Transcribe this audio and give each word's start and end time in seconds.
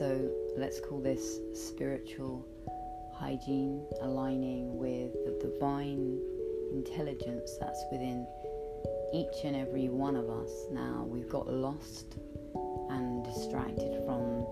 So 0.00 0.30
let's 0.56 0.80
call 0.80 0.98
this 0.98 1.40
spiritual 1.52 2.46
hygiene, 3.12 3.84
aligning 4.00 4.78
with 4.78 5.12
the 5.26 5.38
divine 5.46 6.18
intelligence 6.72 7.58
that's 7.60 7.84
within 7.92 8.26
each 9.12 9.44
and 9.44 9.54
every 9.54 9.90
one 9.90 10.16
of 10.16 10.30
us. 10.30 10.50
Now 10.72 11.04
we've 11.06 11.28
got 11.28 11.52
lost 11.52 12.16
and 12.88 13.22
distracted 13.26 14.02
from 14.06 14.46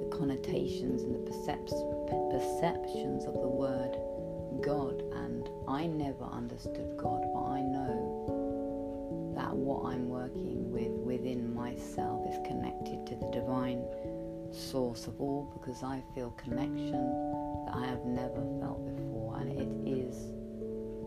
the 0.00 0.16
connotations 0.16 1.02
and 1.02 1.14
the 1.14 1.30
perceptions 1.30 3.26
of 3.26 3.34
the 3.34 3.46
word 3.46 3.98
God, 4.62 5.02
and 5.12 5.46
I 5.68 5.86
never 5.86 6.24
understood 6.24 6.96
God, 6.96 7.22
but 7.34 7.44
I 7.50 7.60
know 7.60 9.34
that 9.36 9.54
what 9.54 9.92
I'm 9.92 10.08
working 10.08 10.72
with 10.72 10.92
within 11.04 11.52
myself 11.52 12.13
source 14.74 15.06
of 15.06 15.20
all 15.20 15.48
because 15.54 15.84
I 15.84 16.02
feel 16.16 16.32
connection 16.32 17.00
that 17.64 17.76
I 17.76 17.86
have 17.86 18.04
never 18.04 18.42
felt 18.58 18.84
before, 18.84 19.36
and 19.38 19.48
it 19.52 19.68
is 19.88 20.16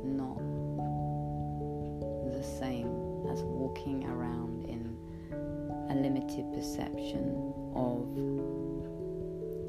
not 0.05 0.39
the 2.31 2.41
same 2.41 2.87
as 3.29 3.41
walking 3.41 4.05
around 4.07 4.63
in 4.69 4.95
a 5.89 5.95
limited 5.95 6.45
perception 6.53 7.53
of 7.75 8.07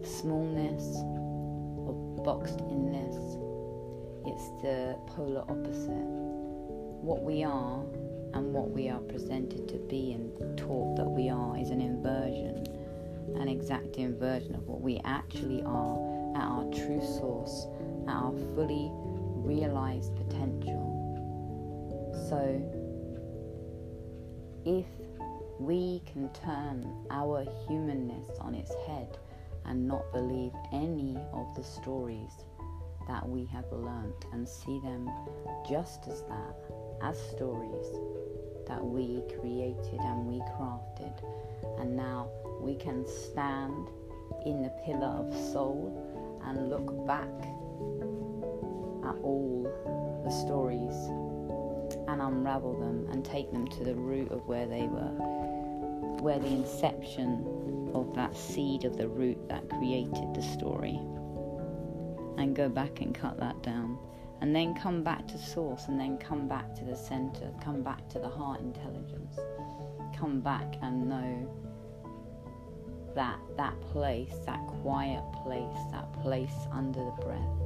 smallness, 0.07 0.85
or 1.89 2.23
boxed 2.25 2.61
inness. 2.71 3.17
It's 4.27 4.49
the 4.63 4.97
polar 5.09 5.43
opposite. 5.49 6.07
What 7.03 7.25
we 7.25 7.43
are 7.43 7.83
and 8.35 8.53
what 8.53 8.71
we 8.71 8.89
are 8.91 9.01
presented 9.01 9.67
to 9.71 9.79
be 9.89 10.13
exact 13.69 13.97
inversion 13.97 14.55
of 14.55 14.67
what 14.67 14.81
we 14.81 14.99
actually 15.05 15.63
are 15.67 15.99
at 16.35 16.43
our 16.43 16.65
true 16.73 17.03
source, 17.03 17.67
at 18.09 18.15
our 18.15 18.33
fully 18.55 18.91
realized 19.45 20.17
potential. 20.17 20.89
So, 22.31 22.41
if 24.65 24.87
we 25.61 26.01
can 26.11 26.31
turn 26.33 26.91
our 27.11 27.45
humanness 27.67 28.31
on 28.41 28.55
its 28.55 28.73
head 28.87 29.19
and 29.67 29.87
not 29.87 30.11
believe 30.15 30.53
any 30.73 31.19
of 31.35 31.55
the 31.55 31.63
stories 31.63 32.33
that 33.07 33.29
we 33.29 33.45
have 33.53 33.71
learnt 33.71 34.25
and 34.33 34.49
see 34.49 34.81
them 34.81 35.11
just 35.69 36.09
as 36.09 36.23
that, 36.23 36.57
as 37.03 37.21
stories 37.21 37.93
that 38.67 38.83
we 38.83 39.21
created 39.39 40.01
and 40.01 40.27
we 40.27 40.39
crafted, 40.57 41.13
and 41.79 41.95
now 41.95 42.31
we 42.61 42.75
can 42.77 43.07
stand 43.07 43.89
in 44.45 44.63
the 44.63 44.73
pillar 44.85 45.07
of 45.07 45.35
soul 45.53 46.41
and 46.45 46.71
look 46.71 47.07
back 47.07 47.29
at 49.09 49.17
all 49.23 49.65
the 50.25 50.31
stories 50.31 50.95
and 52.09 52.21
unravel 52.21 52.79
them 52.79 53.07
and 53.11 53.25
take 53.25 53.51
them 53.53 53.67
to 53.67 53.85
the 53.85 53.95
root 53.95 54.31
of 54.31 54.47
where 54.47 54.67
they 54.67 54.87
were, 54.87 55.13
where 56.21 56.39
the 56.39 56.47
inception 56.47 57.91
of 57.95 58.15
that 58.15 58.37
seed 58.37 58.85
of 58.85 58.97
the 58.97 59.09
root 59.09 59.39
that 59.49 59.69
created 59.71 60.35
the 60.35 60.43
story, 60.43 61.01
and 62.37 62.55
go 62.55 62.69
back 62.69 63.01
and 63.01 63.15
cut 63.15 63.39
that 63.39 63.63
down. 63.63 63.99
And 64.41 64.55
then 64.55 64.75
come 64.75 65.03
back 65.03 65.27
to 65.29 65.39
source, 65.39 65.89
and 65.89 65.99
then 65.99 66.17
come 66.19 66.47
back 66.47 66.75
to 66.77 66.85
the 66.85 66.95
center, 66.95 67.51
come 67.63 67.83
back 67.83 68.09
to 68.11 68.21
the 68.21 68.29
heart 68.29 68.61
intelligence, 68.61 69.37
come 70.17 70.41
back 70.41 70.77
and 70.81 71.09
know 71.09 71.68
that 73.15 73.39
that 73.57 73.81
place, 73.93 74.35
that 74.47 74.61
quiet 74.83 75.23
place, 75.45 75.79
that 75.93 76.13
place 76.23 76.55
under 76.73 77.01
the 77.01 77.23
breath 77.23 77.59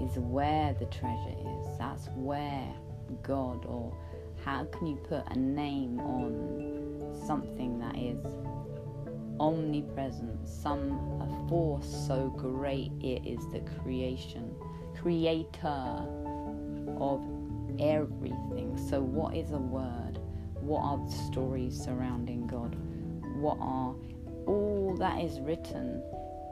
is 0.00 0.18
where 0.18 0.74
the 0.74 0.86
treasure 0.86 1.36
is. 1.38 1.78
That's 1.78 2.08
where 2.14 2.72
God 3.22 3.64
or 3.66 3.96
how 4.44 4.64
can 4.66 4.86
you 4.86 4.96
put 4.96 5.24
a 5.30 5.38
name 5.38 5.98
on 6.00 7.14
something 7.26 7.78
that 7.80 7.96
is 7.98 8.24
omnipresent, 9.40 10.48
some 10.48 10.92
a 11.20 11.48
force 11.48 11.86
so 12.06 12.32
great 12.36 12.92
it 13.00 13.26
is 13.26 13.40
the 13.52 13.60
creation, 13.80 14.54
creator 15.00 16.06
of 16.98 17.22
everything. 17.78 18.78
So 18.88 19.00
what 19.00 19.36
is 19.36 19.52
a 19.52 19.58
word? 19.58 20.18
What 20.60 20.82
are 20.82 20.98
the 20.98 21.12
stories 21.30 21.80
surrounding 21.80 22.46
God? 22.46 22.76
What 23.40 23.58
are 23.60 23.94
all 24.48 24.96
that 24.98 25.22
is 25.22 25.40
written 25.40 26.02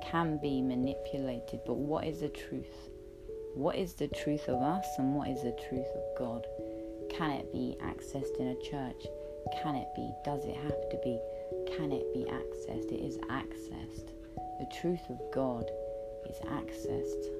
can 0.03 0.37
be 0.37 0.61
manipulated, 0.61 1.61
but 1.67 1.77
what 1.77 2.05
is 2.05 2.21
the 2.21 2.29
truth? 2.29 2.91
What 3.55 3.77
is 3.77 3.95
the 3.95 4.09
truth 4.09 4.49
of 4.49 4.61
us 4.61 4.87
and 4.99 5.15
what 5.15 5.29
is 5.29 5.43
the 5.43 5.57
truth 5.69 5.89
of 5.97 6.19
God? 6.19 6.47
Can 7.11 7.31
it 7.31 7.51
be 7.53 7.77
accessed 7.83 8.39
in 8.39 8.49
a 8.49 8.63
church? 8.63 9.07
Can 9.63 9.77
it 9.77 9.89
be? 9.97 10.11
Does 10.25 10.45
it 10.45 10.57
have 10.57 10.89
to 10.91 10.99
be? 11.03 11.19
Can 11.75 11.91
it 11.91 12.13
be 12.13 12.25
accessed? 12.25 12.93
It 12.93 13.01
is 13.01 13.17
accessed. 13.31 14.13
The 14.59 14.67
truth 14.81 15.09
of 15.09 15.19
God 15.33 15.65
is 16.29 16.37
accessed 16.47 17.31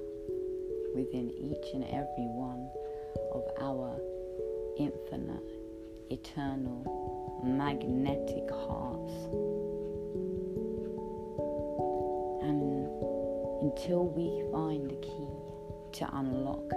within 0.95 1.31
each 1.37 1.73
and 1.73 1.83
every 1.83 2.25
one 2.25 2.67
of 3.31 3.43
our 3.61 3.99
infinite, 4.79 5.51
eternal, 6.09 7.41
magnetic 7.43 8.49
hearts. 8.49 9.66
Until 13.77 14.07
we 14.07 14.43
find 14.51 14.89
the 14.89 14.95
key 14.95 15.27
to 15.91 16.09
unlock 16.17 16.67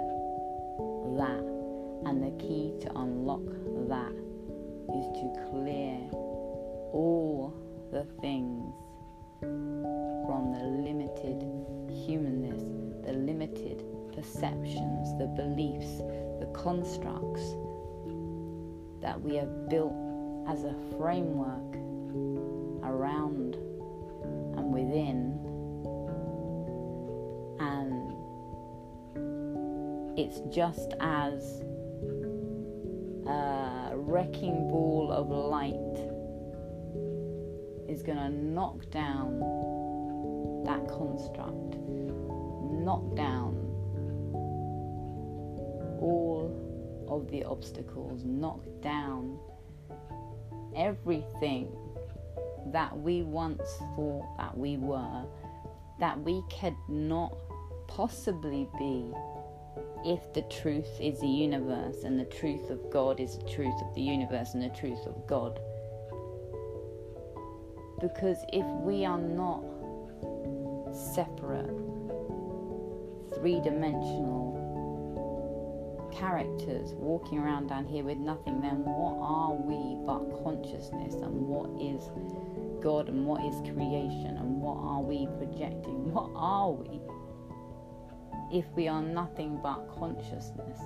that. 1.17 1.43
And 2.05 2.21
the 2.21 2.31
key 2.37 2.73
to 2.81 2.91
unlock 2.95 3.41
that 3.89 4.13
is 4.93 5.05
to 5.17 5.49
clear 5.49 5.97
all 6.93 7.53
the 7.91 8.05
things 8.21 8.75
from 9.39 10.53
the 10.53 10.63
limited 10.63 11.41
humanness, 12.05 12.61
the 13.03 13.13
limited 13.13 13.83
perceptions, 14.13 15.17
the 15.17 15.27
beliefs, 15.35 15.97
the 16.39 16.51
constructs 16.53 17.55
that 19.01 19.19
we 19.19 19.35
have 19.37 19.69
built 19.69 19.95
as 20.47 20.65
a 20.65 20.75
framework 20.99 21.75
around 22.83 23.40
just 30.49 30.93
as 30.99 31.61
a 33.27 33.91
wrecking 33.95 34.67
ball 34.69 35.11
of 35.11 35.29
light 35.29 35.75
is 37.89 38.01
going 38.01 38.17
to 38.17 38.29
knock 38.29 38.89
down 38.89 39.39
that 40.65 40.87
construct, 40.87 41.75
knock 42.71 43.15
down 43.15 43.55
all 46.01 47.05
of 47.09 47.29
the 47.29 47.43
obstacles, 47.43 48.23
knock 48.23 48.61
down 48.81 49.37
everything 50.75 51.69
that 52.67 52.97
we 52.97 53.23
once 53.23 53.61
thought 53.95 54.37
that 54.37 54.57
we 54.57 54.77
were, 54.77 55.25
that 55.99 56.19
we 56.21 56.41
could 56.59 56.75
not 56.87 57.35
possibly 57.87 58.67
be 58.77 59.11
if 60.05 60.33
the 60.33 60.41
truth 60.43 60.99
is 60.99 61.19
the 61.19 61.27
universe 61.27 62.03
and 62.03 62.19
the 62.19 62.25
truth 62.25 62.69
of 62.69 62.89
God 62.89 63.19
is 63.19 63.37
the 63.37 63.49
truth 63.49 63.75
of 63.81 63.93
the 63.93 64.01
universe 64.01 64.53
and 64.53 64.63
the 64.63 64.69
truth 64.69 65.05
of 65.05 65.27
God. 65.27 65.59
Because 67.99 68.37
if 68.51 68.65
we 68.81 69.05
are 69.05 69.19
not 69.19 69.63
separate, 71.13 71.69
three 73.35 73.61
dimensional 73.61 74.51
characters 76.11 76.93
walking 76.93 77.37
around 77.39 77.67
down 77.67 77.85
here 77.85 78.03
with 78.03 78.17
nothing, 78.17 78.61
then 78.61 78.83
what 78.85 79.17
are 79.21 79.53
we 79.53 79.95
but 80.05 80.43
consciousness 80.43 81.13
and 81.15 81.47
what 81.47 81.69
is 81.81 82.09
God 82.81 83.07
and 83.07 83.25
what 83.25 83.43
is 83.45 83.55
creation 83.61 84.37
and 84.37 84.61
what 84.61 84.77
are 84.77 85.01
we 85.01 85.27
projecting? 85.37 86.11
What 86.11 86.31
are 86.35 86.71
we? 86.71 86.99
If 88.51 88.65
we 88.75 88.87
are 88.87 89.01
nothing 89.01 89.59
but 89.61 89.87
consciousness. 89.97 90.79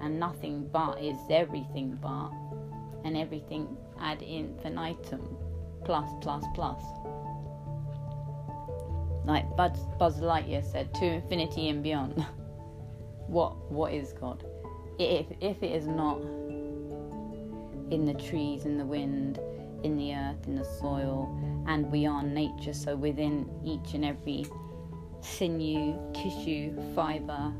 And 0.00 0.18
nothing 0.20 0.68
but 0.72 1.00
is 1.00 1.16
everything 1.30 1.98
but, 2.02 2.30
and 3.04 3.16
everything 3.16 3.76
ad 4.00 4.22
infinitum, 4.22 5.36
plus, 5.84 6.10
plus, 6.20 6.44
plus. 6.54 6.82
Like 9.24 9.56
Buzz, 9.56 9.78
Buzz 9.98 10.20
Lightyear 10.20 10.62
said, 10.62 10.92
to 10.94 11.04
infinity 11.04 11.68
and 11.70 11.82
beyond. 11.82 12.24
what 13.26 13.70
what 13.70 13.92
is 13.92 14.12
God? 14.12 14.44
If 14.98 15.26
if 15.40 15.62
it 15.62 15.72
is 15.72 15.86
not 15.86 16.20
in 17.90 18.04
the 18.04 18.14
trees, 18.14 18.66
in 18.66 18.76
the 18.76 18.84
wind, 18.84 19.38
in 19.82 19.96
the 19.96 20.14
earth, 20.14 20.46
in 20.46 20.56
the 20.56 20.64
soil, 20.64 21.34
and 21.66 21.90
we 21.90 22.06
are 22.06 22.22
nature. 22.22 22.74
So 22.74 22.96
within 22.96 23.48
each 23.64 23.94
and 23.94 24.04
every 24.04 24.46
sinew, 25.24 25.94
tissue, 26.12 26.74
fiber, 26.94 27.52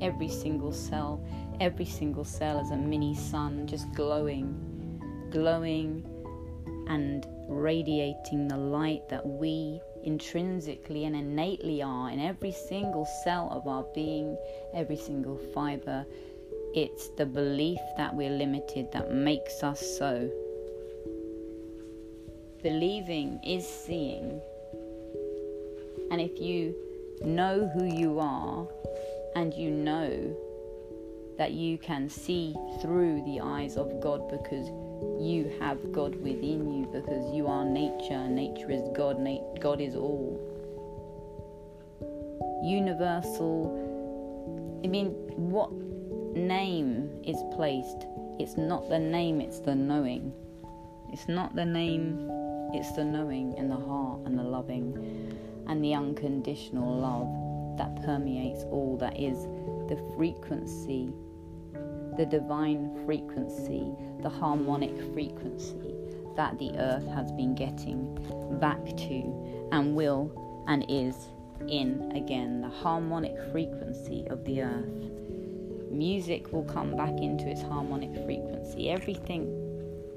every 0.00 0.28
single 0.28 0.72
cell, 0.72 1.24
every 1.60 1.84
single 1.84 2.24
cell 2.24 2.58
is 2.60 2.70
a 2.70 2.76
mini 2.76 3.14
sun 3.14 3.66
just 3.66 3.92
glowing, 3.92 4.98
glowing 5.30 6.04
and 6.88 7.26
radiating 7.48 8.48
the 8.48 8.56
light 8.56 9.08
that 9.08 9.24
we 9.24 9.80
intrinsically 10.04 11.04
and 11.04 11.14
innately 11.14 11.82
are 11.82 12.10
in 12.10 12.18
every 12.18 12.52
single 12.52 13.06
cell 13.22 13.48
of 13.52 13.68
our 13.68 13.84
being, 13.94 14.36
every 14.74 14.96
single 14.96 15.38
fiber. 15.54 16.04
It's 16.74 17.08
the 17.10 17.26
belief 17.26 17.78
that 17.96 18.14
we're 18.14 18.30
limited 18.30 18.90
that 18.92 19.12
makes 19.12 19.62
us 19.62 19.80
so. 19.98 20.30
Believing 22.62 23.40
is 23.44 23.66
seeing. 23.66 24.40
And 26.10 26.20
if 26.20 26.40
you 26.40 26.74
know 27.24 27.70
who 27.74 27.84
you 27.84 28.18
are 28.18 28.66
and 29.34 29.54
you 29.54 29.70
know 29.70 30.36
that 31.38 31.52
you 31.52 31.78
can 31.78 32.08
see 32.08 32.54
through 32.80 33.22
the 33.24 33.40
eyes 33.40 33.76
of 33.76 34.00
God 34.00 34.28
because 34.30 34.68
you 35.20 35.52
have 35.60 35.92
God 35.92 36.14
within 36.16 36.72
you 36.72 36.86
because 36.86 37.34
you 37.34 37.46
are 37.46 37.64
nature. 37.64 38.28
Nature 38.28 38.70
is 38.70 38.82
God. 38.94 39.16
God 39.60 39.80
is 39.80 39.94
all. 39.94 40.38
Universal. 42.64 44.80
I 44.84 44.88
mean, 44.88 45.10
what 45.36 45.72
name 46.36 47.10
is 47.24 47.36
placed? 47.54 48.06
It's 48.38 48.56
not 48.56 48.88
the 48.88 48.98
name, 48.98 49.40
it's 49.40 49.60
the 49.60 49.74
knowing. 49.74 50.32
It's 51.12 51.28
not 51.28 51.54
the 51.54 51.64
name, 51.64 52.28
it's 52.72 52.92
the 52.92 53.04
knowing 53.04 53.54
and 53.58 53.70
the 53.70 53.76
heart 53.76 54.20
and 54.24 54.38
the 54.38 54.42
loving 54.42 55.38
and 55.68 55.84
the 55.84 55.94
unconditional 55.94 56.98
love 56.98 57.78
that 57.78 58.04
permeates 58.04 58.64
all 58.64 58.96
that 58.98 59.18
is 59.18 59.44
the 59.88 59.96
frequency 60.16 61.12
the 62.16 62.26
divine 62.26 63.04
frequency, 63.06 63.90
the 64.20 64.28
harmonic 64.28 64.94
frequency 65.14 65.94
that 66.36 66.58
the 66.58 66.70
earth 66.78 67.06
has 67.08 67.32
been 67.32 67.54
getting 67.54 68.14
back 68.60 68.84
to 68.96 69.68
and 69.72 69.94
will 69.94 70.64
and 70.68 70.84
is 70.88 71.28
in 71.68 72.12
again, 72.14 72.60
the 72.60 72.68
harmonic 72.68 73.34
frequency 73.50 74.26
of 74.28 74.44
the 74.44 74.62
earth. 74.62 75.10
Music 75.90 76.52
will 76.52 76.64
come 76.64 76.96
back 76.96 77.18
into 77.20 77.48
its 77.48 77.62
harmonic 77.62 78.12
frequency. 78.24 78.90
Everything 78.90 79.46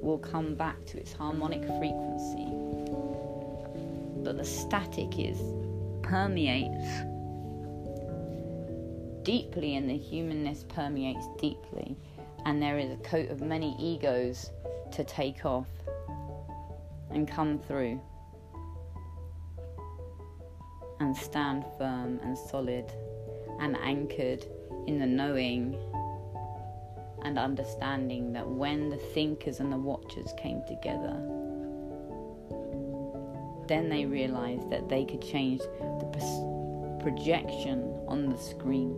will 0.02 0.20
come 0.20 0.56
back 0.56 0.84
to 0.86 0.98
its 0.98 1.14
harmonic 1.14 1.62
frequency. 1.80 2.65
But 4.26 4.38
the 4.38 4.44
static 4.44 5.20
is 5.20 5.40
permeates 6.02 7.04
deeply 9.22 9.76
and 9.76 9.88
the 9.88 9.96
humanness 9.96 10.66
permeates 10.68 11.28
deeply, 11.40 11.96
and 12.44 12.60
there 12.60 12.80
is 12.80 12.90
a 12.90 12.98
coat 12.98 13.30
of 13.30 13.42
many 13.42 13.76
egos 13.80 14.50
to 14.94 15.04
take 15.04 15.46
off 15.46 15.68
and 17.12 17.28
come 17.28 17.60
through 17.60 18.02
and 21.00 21.16
stand 21.16 21.64
firm 21.78 22.20
and 22.24 22.36
solid 22.36 22.92
and 23.60 23.78
anchored 23.78 24.44
in 24.88 24.98
the 24.98 25.06
knowing 25.06 25.78
and 27.22 27.38
understanding 27.38 28.34
that 28.34 28.48
when 28.48 28.90
the 28.90 28.98
thinkers 28.98 29.60
and 29.60 29.72
the 29.72 29.78
watchers 29.78 30.34
came 30.36 30.64
together, 30.68 31.45
then 33.68 33.90
they 33.90 34.06
realized 34.06 34.70
that 34.70 34.90
they 34.90 35.06
could 35.06 35.22
change 35.22 35.60
the 35.60 37.00
projection 37.02 37.82
on 38.08 38.30
the 38.30 38.38
screen. 38.38 38.96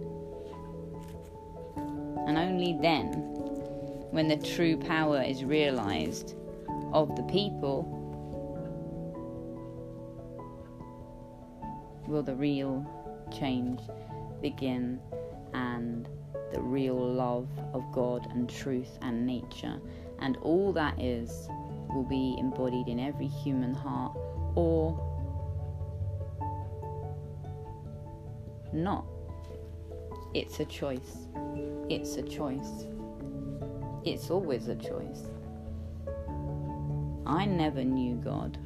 And 2.28 2.38
only 2.38 2.78
then, 2.82 3.14
when 4.12 4.28
the 4.28 4.38
true 4.38 4.78
power 4.78 5.22
is 5.22 5.44
realized 5.44 6.36
of 6.94 7.16
the 7.16 7.24
people, 7.24 7.94
will 12.08 12.24
the 12.24 12.36
real 12.36 12.86
change 13.38 13.80
begin 14.42 15.00
and 15.54 16.08
the 16.54 16.62
real 16.62 16.96
love 16.98 17.50
of 17.74 17.84
God 17.92 18.28
and 18.32 18.50
truth 18.50 18.98
and 19.02 19.26
nature 19.26 19.80
and 20.20 20.38
all 20.38 20.72
that 20.74 21.00
is 21.00 21.50
will 21.90 22.06
be 22.08 22.36
embodied 22.40 22.88
in 22.88 23.00
every 23.00 23.28
human 23.28 23.74
heart 23.74 24.18
or 24.58 24.98
not. 28.74 29.06
It's 30.34 30.60
a 30.60 30.66
choice. 30.66 31.28
It's 31.90 32.16
a 32.16 32.24
choice. 32.24 32.88
It's 34.04 34.32
always 34.32 34.68
a 34.68 34.76
choice. 34.76 35.22
I 37.28 37.46
never 37.46 37.84
knew 37.84 38.16
God. 38.16 38.58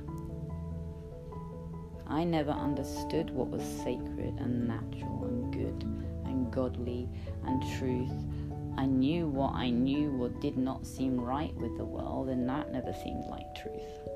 I 2.08 2.24
never 2.24 2.52
understood 2.52 3.30
what 3.32 3.50
was 3.50 3.64
sacred 3.84 4.36
and 4.40 4.68
natural 4.68 5.26
and 5.26 5.52
good 5.52 5.84
and 6.26 6.52
godly 6.54 7.10
and 7.46 7.62
truth. 7.78 8.14
I 8.78 8.86
knew 8.86 9.28
what 9.28 9.54
I 9.56 9.70
knew 9.72 10.12
what 10.12 10.40
did 10.40 10.58
not 10.58 10.88
seem 10.88 11.20
right 11.20 11.54
with 11.56 11.78
the 11.78 11.84
world, 11.84 12.30
and 12.30 12.48
that 12.48 12.72
never 12.72 12.94
seemed 12.94 13.26
like 13.30 13.56
truth. 13.56 14.11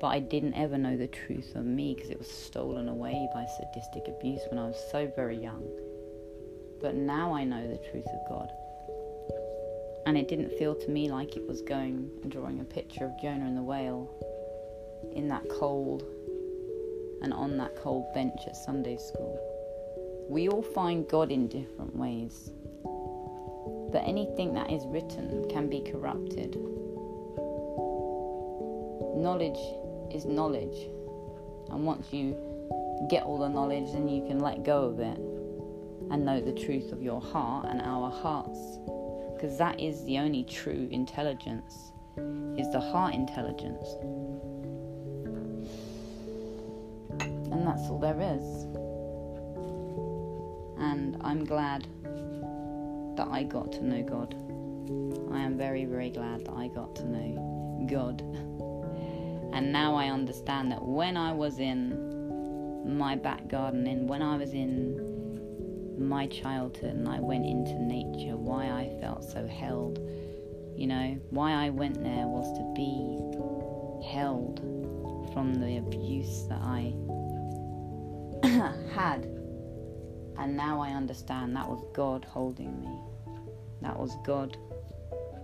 But 0.00 0.08
I 0.08 0.20
didn't 0.20 0.54
ever 0.54 0.78
know 0.78 0.96
the 0.96 1.08
truth 1.08 1.56
of 1.56 1.64
me 1.64 1.94
because 1.94 2.10
it 2.10 2.18
was 2.18 2.30
stolen 2.30 2.88
away 2.88 3.28
by 3.34 3.46
sadistic 3.46 4.06
abuse 4.06 4.40
when 4.48 4.58
I 4.58 4.66
was 4.66 4.80
so 4.90 5.10
very 5.16 5.36
young. 5.36 5.64
But 6.80 6.94
now 6.94 7.34
I 7.34 7.44
know 7.44 7.66
the 7.66 7.90
truth 7.90 8.06
of 8.06 8.28
God. 8.28 8.48
And 10.06 10.16
it 10.16 10.28
didn't 10.28 10.56
feel 10.58 10.74
to 10.74 10.90
me 10.90 11.10
like 11.10 11.36
it 11.36 11.46
was 11.46 11.62
going 11.62 12.10
and 12.22 12.30
drawing 12.30 12.60
a 12.60 12.64
picture 12.64 13.04
of 13.04 13.20
Jonah 13.20 13.46
and 13.46 13.56
the 13.56 13.62
whale 13.62 14.08
in 15.14 15.28
that 15.28 15.48
cold 15.48 16.04
and 17.22 17.32
on 17.32 17.56
that 17.58 17.76
cold 17.76 18.12
bench 18.14 18.38
at 18.46 18.56
Sunday 18.56 18.96
school. 18.96 19.38
We 20.28 20.48
all 20.48 20.62
find 20.62 21.08
God 21.08 21.32
in 21.32 21.48
different 21.48 21.96
ways. 21.96 22.50
But 23.90 24.04
anything 24.06 24.54
that 24.54 24.70
is 24.70 24.84
written 24.86 25.46
can 25.48 25.68
be 25.68 25.80
corrupted. 25.80 26.56
Knowledge 29.16 29.58
is 30.12 30.24
knowledge. 30.24 30.88
And 31.70 31.84
once 31.84 32.12
you 32.12 32.36
get 33.10 33.22
all 33.24 33.38
the 33.38 33.48
knowledge, 33.48 33.92
then 33.92 34.08
you 34.08 34.26
can 34.26 34.40
let 34.40 34.64
go 34.64 34.84
of 34.84 35.00
it 35.00 35.18
and 36.10 36.24
know 36.24 36.40
the 36.40 36.52
truth 36.52 36.92
of 36.92 37.02
your 37.02 37.20
heart 37.20 37.66
and 37.68 37.80
our 37.80 38.10
hearts. 38.10 38.58
Because 39.34 39.56
that 39.58 39.78
is 39.78 40.04
the 40.04 40.18
only 40.18 40.42
true 40.44 40.88
intelligence 40.90 41.92
is 42.58 42.70
the 42.72 42.80
heart 42.80 43.14
intelligence. 43.14 43.86
And 47.52 47.66
that's 47.66 47.88
all 47.88 47.98
there 48.00 48.20
is. 48.20 48.64
And 50.80 51.16
i'm 51.22 51.44
glad 51.44 51.86
that 53.16 53.28
i 53.30 53.42
got 53.42 53.72
to 53.72 53.84
know 53.84 54.02
god. 54.02 54.34
I 55.32 55.40
am 55.40 55.56
very 55.58 55.84
very 55.84 56.10
glad 56.10 56.46
that 56.46 56.54
i 56.54 56.68
got 56.68 56.94
to 56.96 57.04
know 57.06 57.86
god 57.90 58.22
and 59.58 59.72
now 59.72 59.94
i 59.94 60.06
understand 60.06 60.72
that 60.72 60.82
when 60.82 61.16
i 61.16 61.32
was 61.32 61.58
in 61.58 62.96
my 62.98 63.14
back 63.14 63.46
garden 63.48 63.86
and 63.86 64.08
when 64.08 64.22
i 64.22 64.36
was 64.36 64.52
in 64.52 65.18
my 65.98 66.26
childhood 66.28 66.94
and 66.94 67.08
I 67.08 67.20
went 67.20 67.44
into 67.44 67.74
nature, 67.82 68.36
why 68.36 68.66
I 68.66 68.96
felt 69.00 69.24
so 69.24 69.46
held. 69.46 69.98
You 70.76 70.86
know, 70.86 71.18
why 71.30 71.52
I 71.52 71.70
went 71.70 72.02
there 72.02 72.26
was 72.26 72.46
to 72.56 72.62
be 72.74 73.18
held 74.12 74.60
from 75.32 75.54
the 75.54 75.78
abuse 75.78 76.46
that 76.48 76.60
I 76.62 76.94
had. 78.94 79.24
And 80.38 80.56
now 80.56 80.80
I 80.80 80.90
understand 80.90 81.56
that 81.56 81.68
was 81.68 81.84
God 81.94 82.24
holding 82.24 82.80
me. 82.80 82.96
That 83.82 83.98
was 83.98 84.16
God 84.24 84.56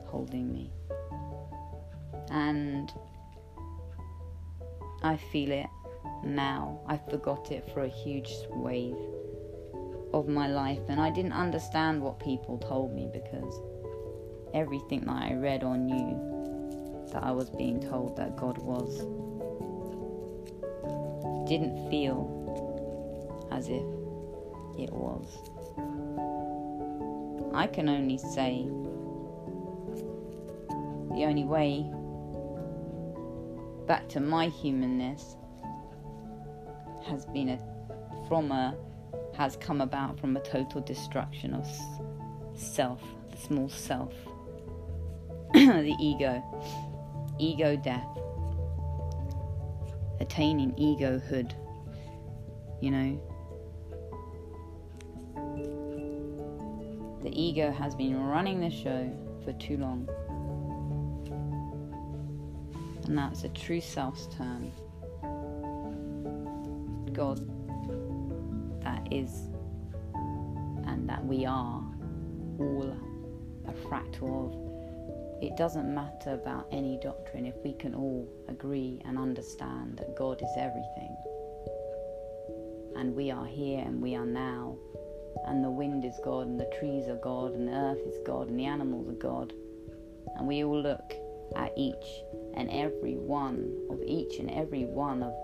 holding 0.06 0.52
me. 0.52 0.70
And 2.30 2.92
I 5.04 5.18
feel 5.18 5.52
it 5.52 5.66
now. 6.24 6.80
I 6.86 6.96
forgot 6.96 7.52
it 7.52 7.70
for 7.74 7.84
a 7.84 7.88
huge 7.88 8.32
wave 8.48 8.96
of 10.14 10.28
my 10.28 10.48
life, 10.48 10.80
and 10.88 10.98
I 10.98 11.10
didn't 11.10 11.34
understand 11.34 12.00
what 12.00 12.18
people 12.20 12.56
told 12.56 12.94
me 12.94 13.10
because 13.12 13.60
everything 14.54 15.00
that 15.04 15.22
I 15.30 15.34
read 15.34 15.62
or 15.62 15.76
knew 15.76 17.10
that 17.12 17.22
I 17.22 17.32
was 17.32 17.50
being 17.50 17.80
told 17.80 18.16
that 18.16 18.34
God 18.36 18.56
was 18.56 19.00
didn't 21.50 21.90
feel 21.90 22.40
as 23.52 23.68
if 23.68 23.84
it 24.80 24.90
was. 24.90 25.26
I 27.54 27.66
can 27.66 27.90
only 27.90 28.16
say 28.16 28.64
the 31.14 31.24
only 31.26 31.44
way 31.44 31.92
back 33.86 34.08
to 34.08 34.20
my 34.20 34.48
humanness 34.48 35.36
has 37.06 37.26
been 37.26 37.50
a 37.50 37.58
from 38.28 38.50
a 38.50 38.76
has 39.36 39.56
come 39.56 39.80
about 39.80 40.18
from 40.18 40.36
a 40.36 40.40
total 40.40 40.80
destruction 40.80 41.54
of 41.54 41.66
self, 42.54 43.02
the 43.30 43.36
small 43.36 43.68
self, 43.68 44.14
the 45.54 45.94
ego, 46.00 46.42
ego 47.38 47.76
death, 47.76 48.06
attaining 50.20 50.72
egohood, 50.72 51.52
you 52.80 52.90
know. 52.90 53.20
The 57.22 57.40
ego 57.40 57.72
has 57.72 57.94
been 57.94 58.22
running 58.22 58.60
the 58.60 58.70
show 58.70 59.10
for 59.44 59.52
too 59.54 59.78
long. 59.78 60.08
And 63.06 63.18
that's 63.18 63.44
a 63.44 63.48
true 63.50 63.80
self's 63.80 64.26
turn. 64.36 64.72
God 67.12 67.40
that 68.82 69.06
is 69.12 69.48
and 70.86 71.08
that 71.08 71.24
we 71.24 71.46
are 71.46 71.82
all 72.58 72.96
a 73.66 73.72
fractal 73.72 74.46
of. 74.46 75.42
It 75.42 75.56
doesn't 75.56 75.92
matter 75.94 76.32
about 76.32 76.66
any 76.72 76.98
doctrine 77.02 77.46
if 77.46 77.54
we 77.62 77.74
can 77.74 77.94
all 77.94 78.28
agree 78.48 79.00
and 79.04 79.18
understand 79.18 79.98
that 79.98 80.16
God 80.16 80.40
is 80.42 80.50
everything. 80.56 81.14
And 82.96 83.14
we 83.14 83.30
are 83.30 83.46
here 83.46 83.80
and 83.80 84.00
we 84.00 84.14
are 84.14 84.26
now. 84.26 84.76
And 85.46 85.62
the 85.62 85.70
wind 85.70 86.04
is 86.04 86.18
God, 86.24 86.46
and 86.46 86.58
the 86.58 86.70
trees 86.78 87.06
are 87.08 87.16
God, 87.16 87.54
and 87.54 87.68
the 87.68 87.72
earth 87.72 87.98
is 88.06 88.14
God, 88.24 88.48
and 88.48 88.58
the 88.58 88.64
animals 88.64 89.08
are 89.08 89.12
God. 89.12 89.52
And 90.36 90.46
we 90.46 90.64
all 90.64 90.80
look 90.80 91.12
at 91.56 91.72
each 91.76 92.22
and 92.56 92.70
every 92.70 93.16
one 93.16 93.72
of 93.90 94.00
each 94.02 94.38
and 94.38 94.50
every 94.50 94.84
one 94.84 95.22
of 95.22 95.34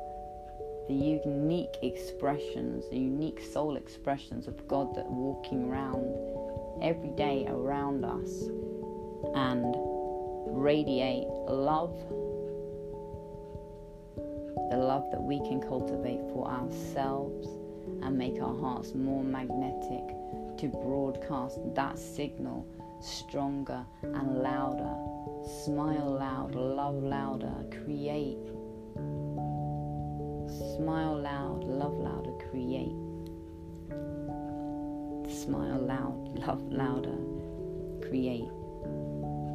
the 0.88 0.94
unique 0.94 1.76
expressions, 1.82 2.88
the 2.90 2.98
unique 2.98 3.40
soul 3.52 3.76
expressions 3.76 4.48
of 4.48 4.66
God 4.66 4.94
that 4.96 5.06
are 5.06 5.10
walking 5.10 5.70
around 5.70 6.04
every 6.82 7.10
day 7.10 7.46
around 7.48 8.04
us 8.04 8.48
and 9.34 9.74
radiate 10.48 11.28
love, 11.48 11.96
the 14.70 14.76
love 14.76 15.04
that 15.12 15.22
we 15.22 15.38
can 15.40 15.60
cultivate 15.60 16.20
for 16.32 16.48
ourselves 16.48 17.46
and 18.02 18.16
make 18.16 18.40
our 18.40 18.58
hearts 18.58 18.94
more 18.94 19.22
magnetic 19.22 20.16
to 20.58 20.68
broadcast 20.68 21.58
that 21.74 21.98
signal 21.98 22.66
stronger 23.00 23.84
and 24.02 24.42
louder. 24.42 25.09
Smile 25.64 26.16
loud, 26.18 26.54
love 26.54 27.02
louder, 27.02 27.54
create. 27.84 28.38
Smile 30.76 31.20
loud, 31.20 31.64
love 31.64 31.94
louder, 31.98 32.32
create. 32.50 32.96
Smile 35.30 35.78
loud, 35.80 36.38
love 36.46 36.62
louder, 36.72 37.18
create. 38.08 38.50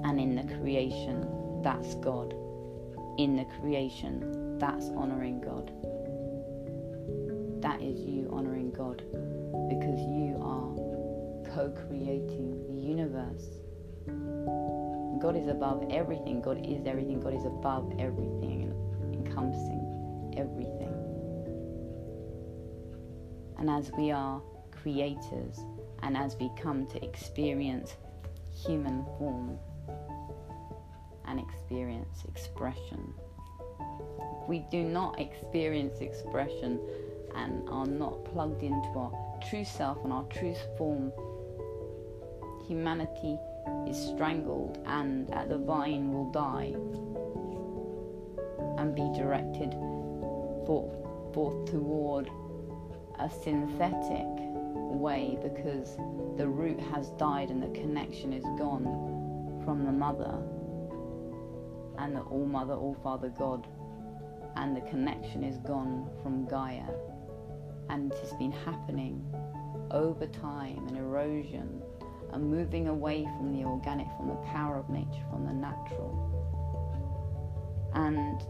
And 0.03 0.19
in 0.19 0.35
the 0.35 0.55
creation, 0.55 1.27
that's 1.61 1.95
God. 1.95 2.33
In 3.17 3.35
the 3.35 3.45
creation, 3.59 4.57
that's 4.59 4.89
honoring 4.89 5.41
God. 5.41 5.71
That 7.61 7.81
is 7.81 7.99
you 8.01 8.29
honoring 8.31 8.71
God 8.71 9.03
because 9.69 9.99
you 9.99 10.37
are 10.41 10.75
co 11.53 11.69
creating 11.87 12.63
the 12.67 12.73
universe. 12.73 13.64
God 15.25 15.37
is 15.37 15.47
above 15.47 15.83
everything. 15.89 16.39
God 16.39 16.63
is 16.63 16.85
everything. 16.85 17.19
God 17.19 17.33
is 17.33 17.45
above 17.45 17.91
everything, 17.97 18.71
encompassing 19.11 20.35
everything. 20.37 20.93
And 23.57 23.67
as 23.67 23.91
we 23.97 24.11
are 24.11 24.39
creators 24.69 25.57
and 26.03 26.15
as 26.15 26.35
we 26.39 26.51
come 26.61 26.85
to 26.85 27.03
experience 27.03 27.95
human 28.53 29.03
form 29.17 29.57
and 31.25 31.39
experience 31.39 32.23
expression, 32.27 33.11
we 34.47 34.59
do 34.69 34.83
not 34.83 35.19
experience 35.19 36.01
expression 36.01 36.79
and 37.33 37.67
are 37.67 37.87
not 37.87 38.25
plugged 38.25 38.61
into 38.61 38.89
our 38.89 39.39
true 39.49 39.65
self 39.65 39.97
and 40.03 40.13
our 40.13 40.25
true 40.25 40.55
form, 40.77 41.11
humanity 42.67 43.39
is 43.87 43.97
strangled 43.97 44.79
and 44.85 45.31
at 45.33 45.49
the 45.49 45.57
vine 45.57 46.13
will 46.13 46.31
die 46.31 46.73
and 48.77 48.95
be 48.95 49.09
directed 49.17 49.71
forth, 50.65 50.93
forth 51.33 51.69
toward 51.69 52.29
a 53.19 53.29
synthetic 53.29 54.25
way 54.95 55.37
because 55.41 55.97
the 56.37 56.47
root 56.47 56.79
has 56.79 57.09
died 57.11 57.49
and 57.49 57.61
the 57.61 57.79
connection 57.79 58.33
is 58.33 58.43
gone 58.57 59.61
from 59.63 59.85
the 59.85 59.91
mother 59.91 60.41
and 61.97 62.15
the 62.15 62.21
all 62.21 62.45
mother, 62.45 62.73
all 62.73 62.97
father 63.03 63.29
God, 63.29 63.67
and 64.57 64.75
the 64.75 64.81
connection 64.81 65.43
is 65.43 65.57
gone 65.59 66.09
from 66.21 66.45
Gaia. 66.45 66.89
And 67.89 68.11
it 68.11 68.19
has 68.19 68.33
been 68.33 68.51
happening 68.51 69.25
over 69.91 70.25
time 70.27 70.87
an 70.87 70.95
erosion 70.95 71.81
a 72.35 72.39
moving 72.39 72.89
away 72.89 73.23
from 73.37 73.57
the 73.57 73.63
organic 73.63 74.07
from 74.17 74.27
the 74.27 74.35
power 74.51 74.77
of 74.77 74.89
nature 74.89 75.23
from 75.31 75.45
the 75.45 75.53
natural. 75.53 76.13
And 77.93 78.41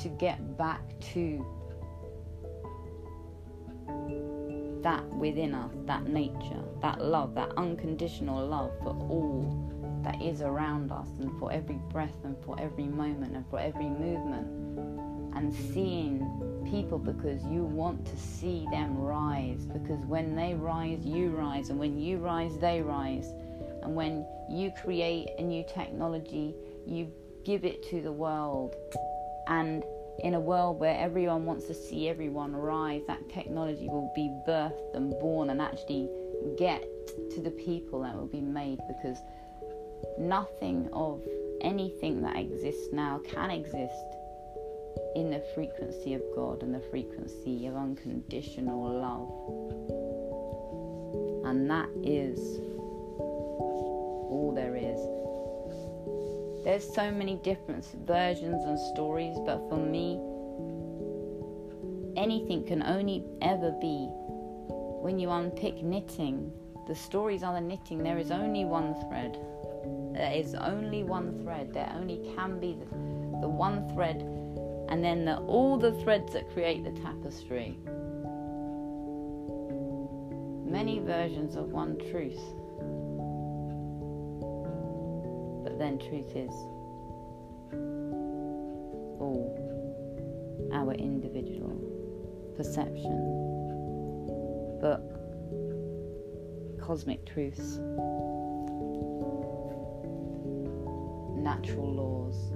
to 0.00 0.08
get 0.08 0.56
back 0.56 0.80
to 1.12 1.44
that 4.82 5.04
within 5.10 5.54
us 5.54 5.70
that 5.86 6.06
nature 6.08 6.64
that 6.80 7.00
love 7.00 7.34
that 7.34 7.52
unconditional 7.56 8.44
love 8.48 8.72
for 8.82 8.88
all 8.88 9.62
that 10.02 10.20
is 10.20 10.40
around 10.40 10.90
us 10.90 11.08
and 11.20 11.38
for 11.38 11.52
every 11.52 11.78
breath 11.90 12.16
and 12.24 12.36
for 12.44 12.58
every 12.58 12.86
moment 12.86 13.36
and 13.36 13.44
for 13.50 13.60
every 13.60 13.88
movement. 13.88 14.48
And 15.36 15.52
seeing 15.54 16.20
people 16.72 16.98
because 16.98 17.44
you 17.44 17.64
want 17.64 18.06
to 18.06 18.16
see 18.16 18.66
them 18.70 18.96
rise. 18.96 19.66
Because 19.66 20.02
when 20.06 20.34
they 20.34 20.54
rise, 20.54 21.04
you 21.04 21.28
rise, 21.28 21.68
and 21.68 21.78
when 21.78 22.00
you 22.00 22.16
rise, 22.16 22.56
they 22.58 22.80
rise. 22.80 23.30
And 23.82 23.94
when 23.94 24.26
you 24.48 24.72
create 24.82 25.28
a 25.38 25.42
new 25.42 25.64
technology, 25.68 26.54
you 26.86 27.12
give 27.44 27.64
it 27.66 27.82
to 27.90 28.00
the 28.00 28.10
world. 28.10 28.74
And 29.48 29.84
in 30.20 30.32
a 30.32 30.40
world 30.40 30.80
where 30.80 30.96
everyone 30.98 31.44
wants 31.44 31.66
to 31.66 31.74
see 31.74 32.08
everyone 32.08 32.56
rise, 32.56 33.02
that 33.06 33.28
technology 33.28 33.88
will 33.88 34.10
be 34.14 34.30
birthed 34.48 34.94
and 34.94 35.10
born 35.20 35.50
and 35.50 35.60
actually 35.60 36.08
get 36.56 36.82
to 37.34 37.42
the 37.42 37.50
people 37.50 38.00
that 38.00 38.16
will 38.16 38.26
be 38.26 38.40
made 38.40 38.78
because 38.88 39.18
nothing 40.18 40.88
of 40.94 41.20
anything 41.60 42.22
that 42.22 42.36
exists 42.36 42.88
now 42.92 43.20
can 43.28 43.50
exist 43.50 44.16
in 45.14 45.30
the 45.30 45.42
frequency 45.54 46.14
of 46.14 46.22
God 46.34 46.62
and 46.62 46.74
the 46.74 46.80
frequency 46.90 47.66
of 47.66 47.76
unconditional 47.76 48.80
love. 49.00 49.28
And 51.46 51.68
that 51.70 51.88
is 52.02 52.38
all 54.30 54.52
there 54.54 54.76
is. 54.76 55.00
There's 56.64 56.94
so 56.94 57.10
many 57.10 57.36
different 57.42 57.84
versions 58.06 58.64
and 58.64 58.78
stories, 58.94 59.36
but 59.44 59.68
for 59.68 59.76
me, 59.76 60.18
anything 62.16 62.64
can 62.64 62.82
only 62.82 63.24
ever 63.42 63.72
be 63.80 64.08
when 65.02 65.18
you 65.18 65.30
unpick 65.30 65.82
knitting. 65.82 66.52
The 66.86 66.94
stories 66.94 67.42
are 67.42 67.54
the 67.54 67.60
knitting. 67.60 67.98
There 68.02 68.18
is 68.18 68.30
only 68.30 68.64
one 68.64 68.94
thread. 69.08 69.38
There 70.14 70.32
is 70.32 70.54
only 70.54 71.02
one 71.02 71.42
thread. 71.42 71.74
There 71.74 71.90
only 71.94 72.32
can 72.36 72.60
be 72.60 72.74
the, 72.74 72.86
the 73.40 73.48
one 73.48 73.92
thread 73.92 74.22
and 74.92 75.02
then 75.02 75.24
the, 75.24 75.38
all 75.38 75.78
the 75.78 75.92
threads 76.02 76.34
that 76.34 76.52
create 76.52 76.84
the 76.84 76.90
tapestry. 77.00 77.78
Many 80.70 80.98
versions 80.98 81.56
of 81.56 81.72
one 81.72 81.96
truth. 82.10 82.38
But 85.64 85.78
then 85.78 85.98
truth 85.98 86.36
is 86.36 86.52
all 89.18 90.68
our 90.74 90.92
individual 90.92 91.80
perception. 92.54 93.16
But 94.78 95.00
cosmic 96.86 97.24
truths, 97.24 97.78
natural 101.38 101.90
laws 101.94 102.52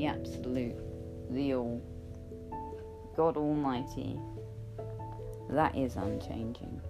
the 0.00 0.06
absolute, 0.06 0.80
the 1.30 1.52
all, 1.52 1.82
God 3.14 3.36
Almighty, 3.36 4.18
that 5.50 5.76
is 5.76 5.96
unchanging. 5.96 6.80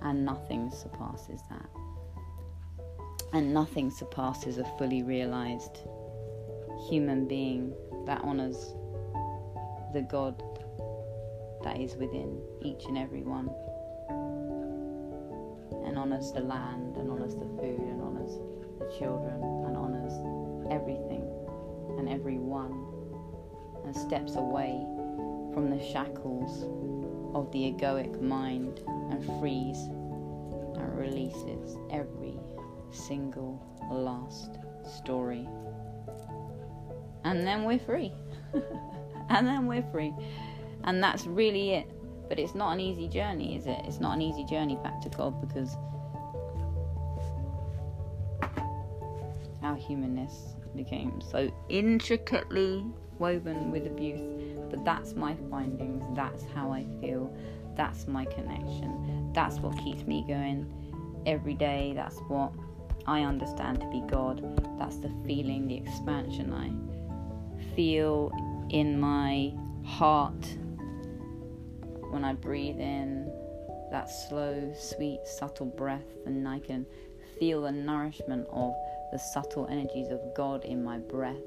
And 0.00 0.24
nothing 0.24 0.70
surpasses 0.70 1.42
that. 1.50 1.68
And 3.34 3.52
nothing 3.52 3.90
surpasses 3.90 4.56
a 4.56 4.64
fully 4.78 5.02
realized 5.02 5.80
human 6.88 7.28
being 7.28 7.74
that 8.06 8.22
honors 8.22 8.72
the 9.92 10.06
God 10.10 10.42
that 11.64 11.78
is 11.78 11.96
within 11.96 12.40
each 12.62 12.86
and 12.86 12.96
every 12.96 13.22
one 13.22 13.50
and 15.86 15.98
honors 15.98 16.32
the 16.32 16.40
land 16.40 16.96
and 16.96 17.10
honors 17.10 17.34
the 17.34 17.48
food 17.60 17.80
and 17.80 18.00
honors 18.00 18.38
the 18.78 18.86
children 18.98 19.34
and 19.66 19.76
honors 19.76 20.12
everything 20.70 21.23
and 22.14 22.20
everyone 22.20 22.86
and 23.84 23.94
steps 23.94 24.36
away 24.36 24.86
from 25.52 25.70
the 25.70 25.84
shackles 25.84 26.62
of 27.34 27.50
the 27.52 27.58
egoic 27.58 28.20
mind 28.20 28.80
and 29.10 29.24
frees 29.40 29.78
and 30.76 30.98
releases 30.98 31.76
every 31.90 32.38
single 32.90 33.60
last 33.90 34.58
story. 34.98 35.48
And 37.24 37.46
then 37.46 37.64
we're 37.64 37.78
free. 37.78 38.12
and 39.28 39.46
then 39.46 39.66
we're 39.66 39.86
free. 39.90 40.14
And 40.84 41.02
that's 41.02 41.26
really 41.26 41.72
it. 41.72 41.90
But 42.28 42.38
it's 42.38 42.54
not 42.54 42.72
an 42.72 42.80
easy 42.80 43.08
journey, 43.08 43.56
is 43.56 43.66
it? 43.66 43.78
It's 43.84 44.00
not 44.00 44.14
an 44.14 44.22
easy 44.22 44.44
journey 44.44 44.76
back 44.76 45.00
to 45.02 45.08
God 45.10 45.40
because 45.46 45.76
our 49.62 49.76
humanness 49.76 50.54
became 50.76 51.20
so 51.20 51.52
intricately 51.68 52.84
woven 53.18 53.70
with 53.70 53.86
abuse. 53.86 54.20
But 54.70 54.84
that's 54.84 55.14
my 55.14 55.36
findings, 55.50 56.02
that's 56.16 56.44
how 56.54 56.72
I 56.72 56.86
feel, 57.00 57.34
that's 57.76 58.06
my 58.06 58.24
connection, 58.24 59.30
that's 59.32 59.58
what 59.60 59.78
keeps 59.78 60.04
me 60.04 60.24
going 60.26 60.72
every 61.26 61.54
day, 61.54 61.92
that's 61.94 62.18
what 62.28 62.52
I 63.06 63.22
understand 63.22 63.80
to 63.80 63.86
be 63.88 64.02
God, 64.08 64.42
that's 64.78 64.96
the 64.96 65.12
feeling, 65.26 65.68
the 65.68 65.76
expansion 65.76 66.52
I 66.52 67.74
feel 67.74 68.32
in 68.70 68.98
my 68.98 69.52
heart 69.84 70.56
when 72.10 72.24
I 72.24 72.32
breathe 72.32 72.80
in. 72.80 73.30
That 73.90 74.10
slow, 74.10 74.72
sweet, 74.76 75.20
subtle 75.24 75.66
breath, 75.66 76.02
and 76.26 76.48
I 76.48 76.58
can 76.58 76.84
feel 77.38 77.62
the 77.62 77.70
nourishment 77.70 78.48
of 78.50 78.74
the 79.14 79.18
subtle 79.20 79.68
energies 79.70 80.10
of 80.10 80.20
God 80.34 80.64
in 80.64 80.82
my 80.82 80.98
breath. 80.98 81.46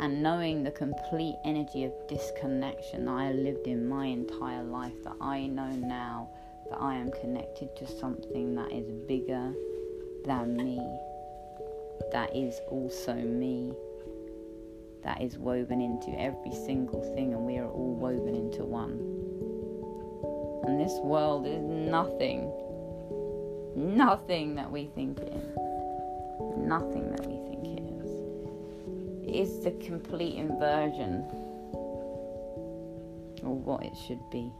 And 0.00 0.22
knowing 0.22 0.62
the 0.62 0.70
complete 0.70 1.34
energy 1.46 1.84
of 1.84 1.94
disconnection 2.08 3.06
that 3.06 3.12
I 3.12 3.32
lived 3.32 3.66
in 3.66 3.88
my 3.88 4.04
entire 4.04 4.62
life, 4.62 4.92
that 5.04 5.16
I 5.18 5.46
know 5.46 5.70
now 5.70 6.28
that 6.68 6.78
I 6.78 6.96
am 6.96 7.10
connected 7.10 7.74
to 7.76 7.86
something 7.86 8.54
that 8.56 8.70
is 8.70 8.90
bigger 9.08 9.54
than 10.26 10.54
me, 10.58 10.78
that 12.12 12.36
is 12.36 12.60
also 12.68 13.14
me, 13.14 13.72
that 15.04 15.22
is 15.22 15.38
woven 15.38 15.80
into 15.80 16.10
every 16.20 16.54
single 16.66 17.00
thing, 17.14 17.32
and 17.32 17.46
we 17.46 17.56
are 17.56 17.70
all 17.70 17.94
woven 17.94 18.34
into 18.34 18.62
one. 18.62 18.98
And 20.66 20.78
this 20.78 20.98
world 21.00 21.46
is 21.46 21.62
nothing, 21.62 22.52
nothing 23.74 24.54
that 24.56 24.70
we 24.70 24.90
think 24.94 25.18
it 25.20 25.32
is. 25.32 25.71
Nothing 26.56 27.10
that 27.10 27.26
we 27.26 27.36
think 27.48 27.78
it 27.78 27.82
is. 28.00 28.10
It 29.28 29.34
is 29.34 29.64
the 29.64 29.72
complete 29.84 30.36
inversion 30.36 31.24
of 33.42 33.64
what 33.64 33.84
it 33.84 33.94
should 34.06 34.20
be. 34.30 34.52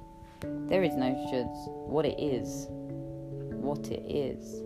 There 0.68 0.82
is 0.82 0.94
no 0.94 1.06
shoulds. 1.30 1.68
What 1.88 2.04
it 2.04 2.18
is, 2.18 2.66
what 2.68 3.86
it 3.88 4.04
is, 4.08 4.62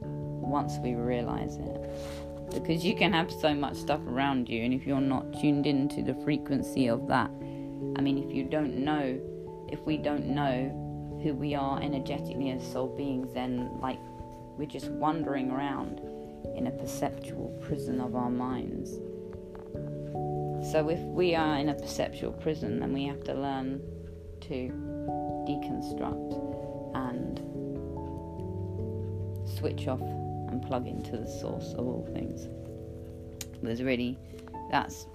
once 0.00 0.78
we 0.82 0.94
realize 0.94 1.56
it. 1.56 1.90
Because 2.52 2.84
you 2.84 2.96
can 2.96 3.12
have 3.12 3.30
so 3.30 3.54
much 3.54 3.76
stuff 3.76 4.00
around 4.06 4.48
you, 4.48 4.64
and 4.64 4.72
if 4.72 4.86
you're 4.86 5.00
not 5.00 5.40
tuned 5.40 5.66
into 5.66 6.02
the 6.02 6.14
frequency 6.24 6.88
of 6.88 7.06
that, 7.08 7.30
I 7.96 8.00
mean, 8.00 8.18
if 8.18 8.34
you 8.34 8.44
don't 8.44 8.78
know 8.78 9.18
if 9.68 9.80
we 9.82 9.98
don't 9.98 10.26
know 10.26 11.20
who 11.22 11.34
we 11.34 11.54
are 11.54 11.80
energetically 11.82 12.50
as 12.50 12.66
soul 12.72 12.88
beings, 12.88 13.32
then 13.34 13.70
like 13.80 13.98
we're 14.56 14.66
just 14.66 14.88
wandering 14.90 15.50
around 15.50 16.00
in 16.56 16.66
a 16.66 16.70
perceptual 16.70 17.58
prison 17.62 18.00
of 18.00 18.14
our 18.14 18.30
minds. 18.30 18.98
So 20.72 20.88
if 20.88 20.98
we 21.00 21.34
are 21.34 21.56
in 21.58 21.68
a 21.68 21.74
perceptual 21.74 22.32
prison, 22.32 22.80
then 22.80 22.92
we 22.92 23.04
have 23.04 23.22
to 23.24 23.34
learn 23.34 23.80
to 24.42 24.70
deconstruct 25.46 26.94
and 26.94 27.38
switch 29.58 29.88
off 29.88 30.00
and 30.00 30.62
plug 30.62 30.86
into 30.86 31.16
the 31.16 31.26
source 31.26 31.72
of 31.74 31.86
all 31.86 32.08
things. 32.12 32.48
There's 33.62 33.82
really, 33.82 34.18
that's 34.70 35.06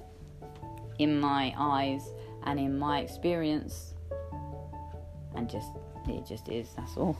in 0.99 1.19
my 1.19 1.53
eyes 1.57 2.01
and 2.45 2.59
in 2.59 2.77
my 2.77 2.99
experience, 2.99 3.93
and 5.35 5.49
just 5.49 5.69
it 6.07 6.25
just 6.25 6.49
is. 6.49 6.69
That's 6.75 6.97
all. 6.97 7.17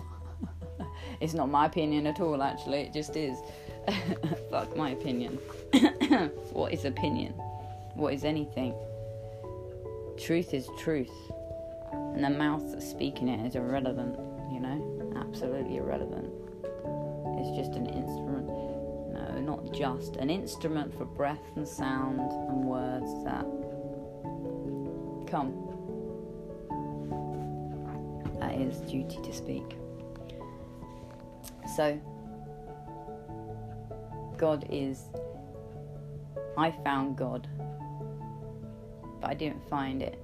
it's 1.21 1.33
not 1.33 1.49
my 1.49 1.65
opinion 1.65 2.07
at 2.07 2.19
all. 2.19 2.41
Actually, 2.41 2.81
it 2.81 2.93
just 2.93 3.15
is. 3.15 3.37
Fuck 4.49 4.75
my 4.75 4.91
opinion. 4.91 5.33
what 6.51 6.73
is 6.73 6.85
opinion? 6.85 7.33
What 7.95 8.13
is 8.13 8.23
anything? 8.23 8.73
Truth 10.17 10.53
is 10.53 10.69
truth, 10.79 11.11
and 11.91 12.23
the 12.23 12.29
mouth 12.29 12.71
that's 12.71 12.89
speaking 12.89 13.27
it 13.27 13.45
is 13.45 13.55
irrelevant. 13.55 14.17
You 14.51 14.59
know, 14.59 15.13
absolutely 15.15 15.77
irrelevant. 15.77 16.31
It's 17.39 17.57
just 17.57 17.75
an 17.77 17.87
instrument. 17.87 18.47
No, 19.13 19.41
not 19.41 19.73
just 19.73 20.15
an 20.17 20.29
instrument 20.29 20.95
for 20.97 21.05
breath 21.05 21.41
and 21.55 21.67
sound 21.67 22.19
and 22.19 22.65
words 22.65 23.11
that 23.25 23.45
come 25.29 25.73
that 28.39 28.59
is 28.59 28.77
duty 28.81 29.17
to 29.23 29.33
speak. 29.33 29.77
So, 31.75 31.99
God 34.43 34.65
is. 34.69 35.05
I 36.57 36.69
found 36.83 37.15
God, 37.15 37.47
but 39.21 39.29
I 39.29 39.33
didn't 39.33 39.63
find 39.69 40.01
it. 40.01 40.21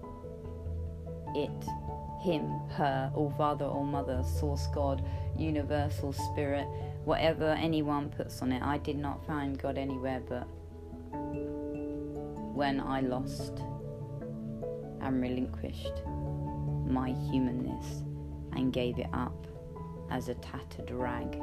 It, 1.34 1.50
Him, 2.22 2.50
Her, 2.72 3.10
or 3.16 3.32
Father 3.38 3.64
or 3.64 3.86
Mother, 3.86 4.22
Source 4.26 4.68
God, 4.76 5.06
Universal 5.38 6.12
Spirit, 6.12 6.68
whatever 7.06 7.52
anyone 7.52 8.10
puts 8.10 8.42
on 8.42 8.52
it. 8.52 8.62
I 8.62 8.78
did 8.80 8.98
not 8.98 9.26
find 9.26 9.58
God 9.58 9.78
anywhere 9.78 10.22
but 10.28 10.50
when 12.54 12.82
I 12.82 13.00
lost 13.00 13.64
and 15.00 15.22
relinquished 15.22 16.04
my 16.86 17.16
humanness 17.32 18.04
and 18.52 18.74
gave 18.74 19.00
it 19.00 19.08
up 19.14 19.48
as 20.12 20.28
a 20.28 20.34
tattered 20.34 20.92
rag 20.92 21.40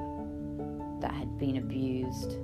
that 1.01 1.15
had 1.15 1.39
been 1.39 1.57
abused 1.57 2.37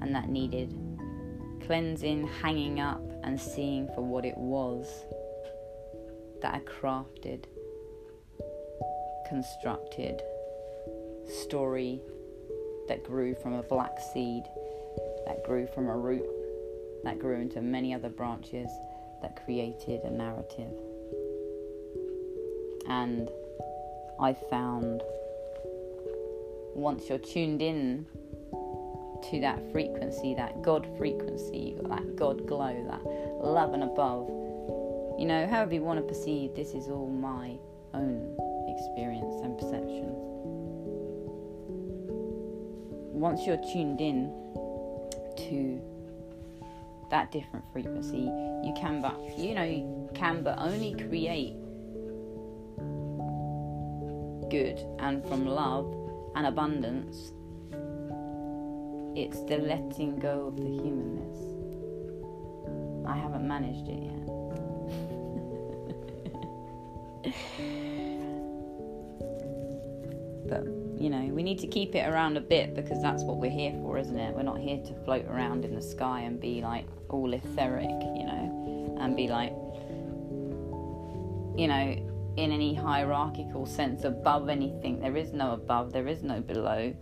and 0.00 0.14
that 0.14 0.28
needed 0.28 0.74
cleansing, 1.66 2.26
hanging 2.26 2.80
up, 2.80 3.02
and 3.22 3.40
seeing 3.40 3.86
for 3.94 4.02
what 4.02 4.24
it 4.24 4.36
was 4.36 5.04
that 6.42 6.54
I 6.54 6.60
crafted, 6.60 7.44
constructed 9.28 10.22
story 11.28 12.00
that 12.88 13.04
grew 13.04 13.34
from 13.34 13.52
a 13.52 13.62
black 13.62 13.92
seed, 14.12 14.42
that 15.26 15.44
grew 15.44 15.66
from 15.68 15.88
a 15.88 15.96
root, 15.96 16.26
that 17.04 17.18
grew 17.18 17.36
into 17.40 17.60
many 17.60 17.94
other 17.94 18.08
branches, 18.08 18.68
that 19.22 19.44
created 19.44 20.00
a 20.02 20.10
narrative. 20.10 20.72
And 22.88 23.30
I 24.18 24.32
found 24.32 25.02
once 26.74 27.08
you're 27.08 27.18
tuned 27.18 27.62
in 27.62 28.06
to 29.30 29.40
that 29.40 29.72
frequency, 29.72 30.34
that 30.34 30.62
God 30.62 30.86
frequency, 30.96 31.76
that 31.82 32.16
God 32.16 32.46
glow, 32.46 32.74
that 32.88 33.04
love 33.44 33.74
and 33.74 33.82
above, 33.82 34.28
you 35.18 35.26
know, 35.26 35.46
however 35.46 35.74
you 35.74 35.82
want 35.82 35.98
to 35.98 36.06
perceive, 36.06 36.54
this 36.54 36.72
is 36.72 36.88
all 36.88 37.08
my 37.08 37.58
own 37.94 38.36
experience 38.68 39.34
and 39.42 39.58
perception. 39.58 40.08
Once 43.12 43.46
you're 43.46 43.60
tuned 43.72 44.00
in 44.00 44.32
to 45.36 45.80
that 47.10 47.30
different 47.32 47.64
frequency, 47.72 48.30
you 48.64 48.72
can 48.76 49.02
but 49.02 49.38
you 49.38 49.54
know 49.54 49.64
you 49.64 50.08
can 50.14 50.42
but 50.42 50.58
only 50.58 50.94
create 50.94 51.54
good 54.50 54.80
and 55.00 55.22
from 55.28 55.46
love 55.46 55.94
and 56.34 56.46
abundance, 56.46 57.32
it's 59.16 59.40
the 59.42 59.58
letting 59.58 60.18
go 60.18 60.48
of 60.48 60.56
the 60.56 60.62
humanness. 60.62 61.36
I 63.06 63.16
haven't 63.16 63.46
managed 63.46 63.86
it 63.88 64.02
yet. 64.02 64.26
but 70.48 70.64
you 71.00 71.08
know, 71.08 71.32
we 71.32 71.42
need 71.42 71.58
to 71.60 71.66
keep 71.66 71.94
it 71.94 72.06
around 72.06 72.36
a 72.36 72.40
bit 72.40 72.74
because 72.74 73.00
that's 73.00 73.22
what 73.22 73.38
we're 73.38 73.50
here 73.50 73.72
for, 73.82 73.98
isn't 73.98 74.18
it? 74.18 74.34
We're 74.34 74.42
not 74.42 74.58
here 74.58 74.78
to 74.84 74.94
float 75.04 75.24
around 75.26 75.64
in 75.64 75.74
the 75.74 75.82
sky 75.82 76.20
and 76.20 76.38
be 76.38 76.60
like 76.60 76.86
all 77.08 77.32
etheric, 77.32 77.88
you 77.88 78.26
know, 78.26 78.98
and 79.00 79.16
be 79.16 79.26
like, 79.26 79.52
you 81.58 81.68
know, 81.68 81.96
in 82.36 82.52
any 82.52 82.74
hierarchical 82.74 83.66
sense 83.66 84.04
above 84.04 84.48
anything. 84.48 85.00
There 85.00 85.16
is 85.16 85.32
no 85.32 85.52
above, 85.52 85.92
there 85.92 86.06
is 86.06 86.22
no 86.22 86.40
below, 86.40 86.94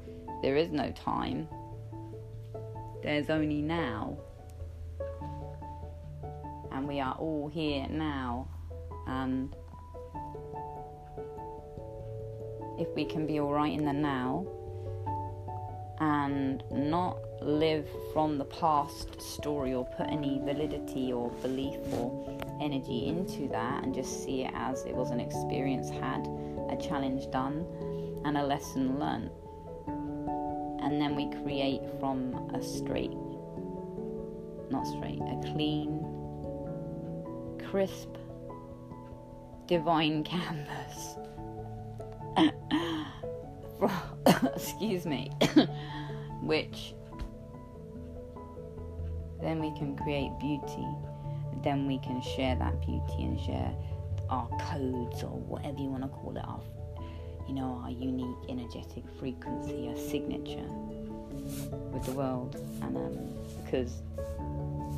there 0.43 0.57
is 0.57 0.71
no 0.71 0.91
time. 0.93 1.49
There's 3.03 3.31
only 3.31 3.63
now. 3.63 4.19
And 6.73 6.87
we 6.87 7.01
are 7.01 7.15
all 7.15 7.49
here 7.49 7.87
now. 7.89 8.49
And 9.07 9.55
if 12.79 12.89
we 12.95 13.05
can 13.05 13.27
be 13.27 13.41
alright 13.41 13.73
in 13.73 13.85
the 13.85 13.93
now 13.93 14.47
and 16.01 16.63
not 16.71 17.19
live 17.43 17.89
from 18.13 18.39
the 18.39 18.45
past 18.45 19.21
story 19.21 19.75
or 19.75 19.85
put 19.85 20.07
any 20.09 20.41
validity 20.45 21.13
or 21.13 21.31
belief 21.43 21.79
or 21.93 22.39
energy 22.61 23.07
into 23.07 23.49
that 23.49 23.83
and 23.83 23.95
just 23.95 24.23
see 24.23 24.45
it 24.45 24.53
as 24.55 24.85
it 24.85 24.95
was 24.95 25.11
an 25.11 25.21
experience 25.21 25.91
had, 25.91 26.27
a 26.71 26.77
challenge 26.81 27.31
done, 27.31 27.67
and 28.25 28.37
a 28.37 28.45
lesson 28.45 28.99
learned. 28.99 29.31
And 30.81 31.01
then 31.01 31.15
we 31.17 31.29
create 31.43 31.83
from 31.99 32.51
a 32.55 32.63
straight, 32.63 33.17
not 34.71 34.87
straight, 34.87 35.21
a 35.21 35.53
clean, 35.53 36.05
crisp, 37.71 38.17
divine 39.67 40.25
canvas 40.25 41.17
excuse 44.55 45.07
me, 45.07 45.31
which 46.43 46.95
then 49.41 49.61
we 49.61 49.71
can 49.79 49.97
create 49.97 50.31
beauty. 50.41 50.87
Then 51.63 51.87
we 51.87 51.99
can 51.99 52.21
share 52.21 52.57
that 52.57 52.81
beauty 52.81 53.25
and 53.25 53.41
share 53.41 53.75
our 54.29 54.49
codes 54.61 55.23
or 55.23 55.31
whatever 55.31 55.79
you 55.79 55.89
want 55.89 56.03
to 56.03 56.09
call 56.09 56.37
it, 56.37 56.45
our, 56.45 56.61
know, 57.59 57.81
our 57.83 57.91
unique 57.91 58.37
energetic 58.49 59.05
frequency, 59.19 59.89
our 59.89 59.97
signature 59.97 60.69
with 61.93 62.05
the 62.05 62.13
world. 62.13 62.57
And 62.83 62.97
um, 62.97 63.19
because 63.65 64.03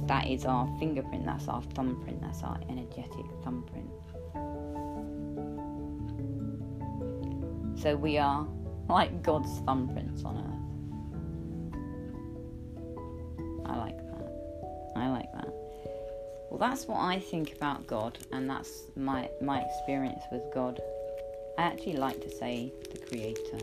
that 0.06 0.26
is 0.26 0.44
our 0.44 0.66
fingerprint, 0.78 1.24
that's 1.24 1.48
our 1.48 1.62
thumbprint, 1.74 2.20
that's 2.20 2.42
our 2.42 2.58
energetic 2.68 3.26
thumbprint. 3.44 3.90
So 7.80 7.96
we 7.96 8.18
are 8.18 8.46
like 8.88 9.22
God's 9.22 9.60
thumbprints 9.60 10.24
on 10.24 10.36
earth. 10.36 10.60
I 13.66 13.76
like 13.76 13.96
that. 13.96 14.32
I 14.96 15.08
like 15.08 15.32
that. 15.32 15.48
Well, 16.50 16.58
that's 16.58 16.86
what 16.86 16.98
I 16.98 17.20
think 17.20 17.54
about 17.54 17.86
God, 17.86 18.18
and 18.32 18.50
that's 18.50 18.90
my 18.96 19.30
my 19.40 19.62
experience 19.62 20.22
with 20.32 20.42
God. 20.52 20.82
I 21.60 21.64
actually 21.64 21.98
like 21.98 22.22
to 22.22 22.30
say 22.30 22.72
the 22.90 22.96
Creator. 22.96 23.58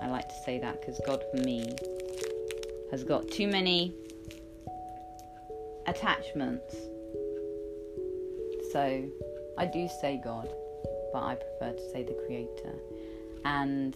I 0.00 0.08
like 0.08 0.26
to 0.26 0.34
say 0.46 0.58
that 0.58 0.80
because 0.80 0.98
God, 1.04 1.22
for 1.30 1.42
me, 1.42 1.76
has 2.90 3.04
got 3.04 3.30
too 3.30 3.46
many 3.46 3.94
attachments. 5.86 6.74
So 8.72 9.04
I 9.58 9.66
do 9.66 9.86
say 10.00 10.18
God, 10.24 10.48
but 11.12 11.22
I 11.22 11.34
prefer 11.34 11.76
to 11.76 11.90
say 11.92 12.04
the 12.04 12.16
Creator 12.26 12.74
and 13.44 13.94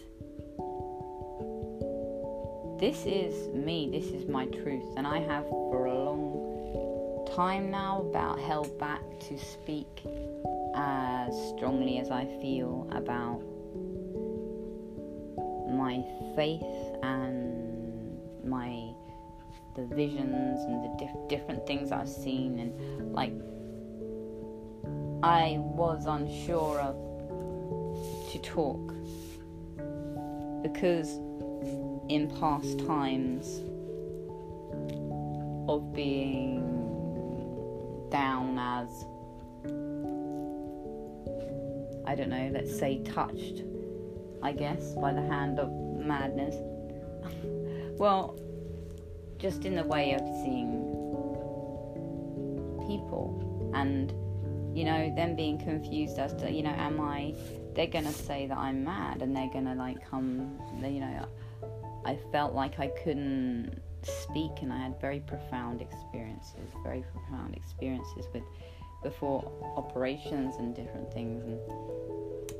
this 2.79 3.07
is 3.07 3.49
me, 3.55 3.89
this 3.91 4.13
is 4.13 4.29
my 4.29 4.45
truth, 4.45 4.85
and 4.99 5.07
I 5.07 5.21
have 5.21 5.49
for 5.49 5.87
a 5.87 5.95
long 5.95 7.27
time 7.35 7.71
now 7.71 8.03
about 8.03 8.39
held 8.39 8.79
back 8.79 9.01
to 9.29 9.39
speak 9.39 10.03
as 10.75 11.35
strongly 11.57 11.99
as 11.99 12.11
I 12.11 12.25
feel 12.41 12.89
about 12.93 13.43
my 15.69 16.05
faith 16.37 16.63
and 17.03 18.19
my 18.45 18.93
the 19.75 19.87
visions 19.87 20.61
and 20.65 20.85
the 20.85 20.97
diff- 20.99 21.29
different 21.29 21.67
things 21.67 21.93
I've 21.93 22.09
seen 22.09 22.59
and 22.59 23.13
like 23.15 23.33
I 25.23 25.59
was 25.59 26.07
unsure 26.07 26.81
of 26.81 26.97
to 28.33 28.39
talk 28.39 28.93
because 30.63 31.19
in 32.09 32.31
past 32.39 32.79
times 32.87 33.61
of 35.69 35.93
being 35.95 36.61
down 38.11 38.59
as 38.59 39.07
I 42.13 42.15
don't 42.15 42.29
know, 42.29 42.51
let's 42.53 42.79
say 42.79 43.03
touched, 43.05 43.63
I 44.43 44.53
guess, 44.53 44.93
by 44.97 45.15
the 45.15 45.23
hand 45.23 45.59
of 45.59 45.73
madness. 45.73 46.55
well, 47.99 48.39
just 49.39 49.65
in 49.65 49.75
the 49.75 49.85
way 49.85 50.13
of 50.13 50.21
seeing 50.45 50.83
people 52.87 53.73
and 53.75 54.13
you 54.77 54.85
know, 54.85 55.11
them 55.17 55.37
being 55.37 55.59
confused 55.59 56.19
as 56.19 56.35
to, 56.35 56.51
you 56.51 56.63
know, 56.63 56.75
am 56.77 57.01
I 57.01 57.35
they're 57.75 57.87
gonna 57.87 58.13
say 58.13 58.47
that 58.47 58.59
I'm 58.59 58.85
mad 58.85 59.23
and 59.23 59.35
they're 59.35 59.51
gonna 59.51 59.75
like 59.75 60.07
come 60.11 60.59
you 60.83 61.01
know 61.01 61.27
I 62.05 62.19
felt 62.31 62.53
like 62.53 62.79
I 62.79 62.89
couldn't 62.89 63.81
speak 64.03 64.51
and 64.61 64.71
I 64.71 64.77
had 64.77 65.01
very 65.01 65.21
profound 65.21 65.81
experiences 65.81 66.69
very 66.83 67.05
profound 67.13 67.55
experiences 67.55 68.27
with 68.35 68.43
before 69.03 69.51
operations 69.77 70.55
and 70.59 70.75
different 70.75 71.13
things 71.13 71.45
and 71.45 71.59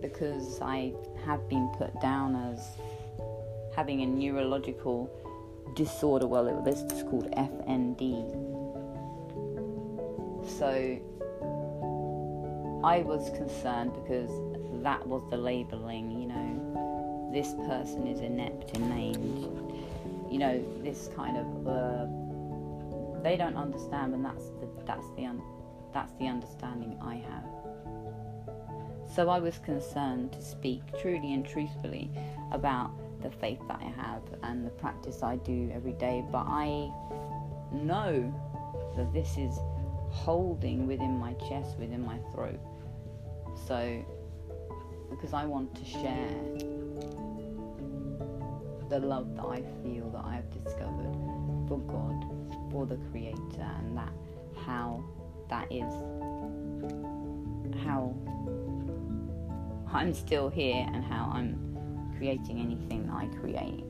because 0.01 0.61
I 0.61 0.93
have 1.25 1.49
been 1.49 1.73
put 1.79 1.99
down 2.01 2.35
as 2.35 2.77
having 3.75 4.03
a 4.03 4.07
neurological 4.07 5.11
disorder 5.77 6.27
well 6.27 6.63
this 6.63 6.81
is 6.93 7.03
called 7.05 7.31
FND 7.33 8.53
so 10.59 10.99
I 12.85 13.03
was 13.03 13.31
concerned 13.31 13.93
because 13.95 14.31
that 14.83 15.07
was 15.07 15.23
the 15.31 15.37
labeling, 15.37 16.11
you 16.11 16.27
know, 16.27 17.31
this 17.33 17.55
person 17.69 18.09
is 18.09 18.21
inept 18.21 18.77
in 18.77 18.89
names, 18.89 19.45
you 20.31 20.39
know, 20.39 20.63
this 20.83 21.09
kind 21.15 21.37
of, 21.37 21.67
uh, 21.69 23.23
they 23.23 23.37
don't 23.37 23.57
understand, 23.57 24.15
and 24.15 24.25
that's 24.25 24.47
the, 24.61 24.69
that's 24.85 25.07
the, 25.17 25.27
un, 25.27 25.41
that's 25.93 26.13
the 26.15 26.27
understanding 26.27 26.99
I 27.03 27.17
have. 27.17 27.45
So 29.15 29.29
I 29.29 29.39
was 29.39 29.59
concerned 29.59 30.33
to 30.33 30.43
speak 30.43 30.83
truly 31.01 31.35
and 31.35 31.47
truthfully 31.47 32.11
about 32.51 32.91
the 33.23 33.31
faith 33.31 33.61
that 33.69 33.81
I 33.81 34.03
have 34.03 34.23
and 34.43 34.67
the 34.67 34.71
practice 34.71 35.23
I 35.23 35.37
do 35.37 35.71
every 35.75 35.93
day, 35.93 36.25
but 36.33 36.47
I 36.49 36.91
know 37.73 38.33
that 38.97 39.13
this 39.13 39.37
is 39.37 39.59
holding 40.11 40.87
within 40.87 41.19
my 41.19 41.35
chest, 41.35 41.79
within 41.79 42.05
my 42.05 42.19
throat. 42.33 42.61
So 43.67 44.05
because 45.11 45.35
I 45.35 45.45
want 45.45 45.75
to 45.75 45.85
share 45.85 46.29
the 48.89 48.99
love 48.99 49.35
that 49.37 49.45
I 49.45 49.63
feel 49.83 50.11
that 50.11 50.25
I 50.25 50.35
have 50.37 50.51
discovered 50.51 51.15
for 51.69 51.79
God, 51.87 52.71
for 52.71 52.87
the 52.87 52.97
Creator, 53.11 53.71
and 53.79 53.97
that 53.97 54.13
how 54.65 55.05
that 55.53 55.71
is 55.71 55.93
how 57.85 58.15
I'm 59.93 60.15
still 60.15 60.49
here 60.49 60.87
and 60.95 61.05
how 61.05 61.31
I'm 61.35 62.15
creating 62.17 62.59
anything 62.59 63.07
that 63.07 63.15
I 63.15 63.27
create 63.39 63.85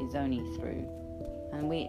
is 0.00 0.16
only 0.16 0.42
through. 0.56 0.84
And 1.52 1.68
we, 1.68 1.88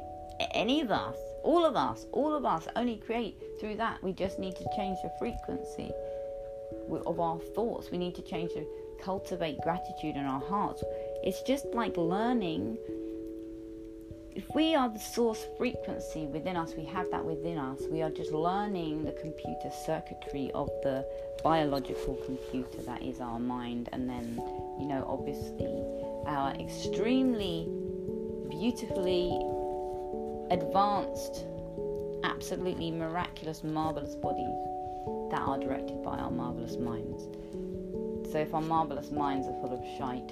any 0.54 0.82
of 0.82 0.92
us, 0.92 1.18
all 1.44 1.66
of 1.66 1.76
us, 1.76 2.06
all 2.12 2.36
of 2.36 2.46
us 2.46 2.68
only 2.76 2.98
create 2.98 3.42
through 3.60 3.78
that. 3.78 4.04
We 4.04 4.14
just 4.14 4.38
need 4.38 4.56
to 4.58 4.66
change 4.76 5.00
the 5.02 5.12
frequency 5.18 5.92
of 6.92 7.20
our 7.20 7.40
thoughts. 7.56 7.90
We 7.90 7.98
need 7.98 8.14
to 8.16 8.22
change 8.22 8.52
to 8.54 8.68
cultivate 9.02 9.58
gratitude 9.62 10.16
in 10.16 10.26
our 10.26 10.42
hearts. 10.42 10.84
It's 11.24 11.42
just 11.42 11.66
like 11.74 11.98
learning. 11.98 12.78
If 14.38 14.54
we 14.54 14.76
are 14.76 14.88
the 14.88 15.00
source 15.00 15.44
frequency 15.58 16.28
within 16.28 16.56
us, 16.58 16.76
we 16.78 16.86
have 16.86 17.10
that 17.10 17.26
within 17.26 17.58
us. 17.58 17.82
We 17.90 18.04
are 18.04 18.12
just 18.12 18.32
learning 18.32 19.04
the 19.04 19.14
computer 19.14 19.72
circuitry 19.84 20.52
of 20.54 20.70
the 20.84 21.08
biological 21.44 22.14
computer 22.24 22.84
that 22.84 23.02
is 23.02 23.20
our 23.20 23.40
mind, 23.40 23.90
and 23.94 24.08
then, 24.08 24.40
you 24.80 24.86
know, 24.86 25.04
obviously, 25.10 25.66
our 26.28 26.52
extremely 26.54 27.68
beautifully 28.48 29.34
advanced, 30.52 31.44
absolutely 32.24 32.92
miraculous, 32.92 33.64
marvelous 33.64 34.14
bodies 34.14 34.54
that 35.32 35.42
are 35.42 35.58
directed 35.58 36.04
by 36.04 36.20
our 36.20 36.30
marvelous 36.30 36.78
minds. 36.78 37.24
So 38.32 38.38
if 38.38 38.54
our 38.54 38.62
marvelous 38.62 39.10
minds 39.10 39.48
are 39.48 39.60
full 39.62 39.74
of 39.74 39.84
shite, 39.98 40.32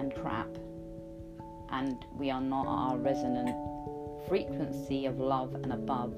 and 0.00 0.12
crap, 0.16 0.48
and 1.72 2.04
we 2.16 2.30
are 2.30 2.40
not 2.40 2.66
at 2.66 2.92
our 2.92 2.96
resonant 2.98 3.56
frequency 4.28 5.06
of 5.06 5.18
love 5.18 5.54
and 5.54 5.72
above, 5.72 6.14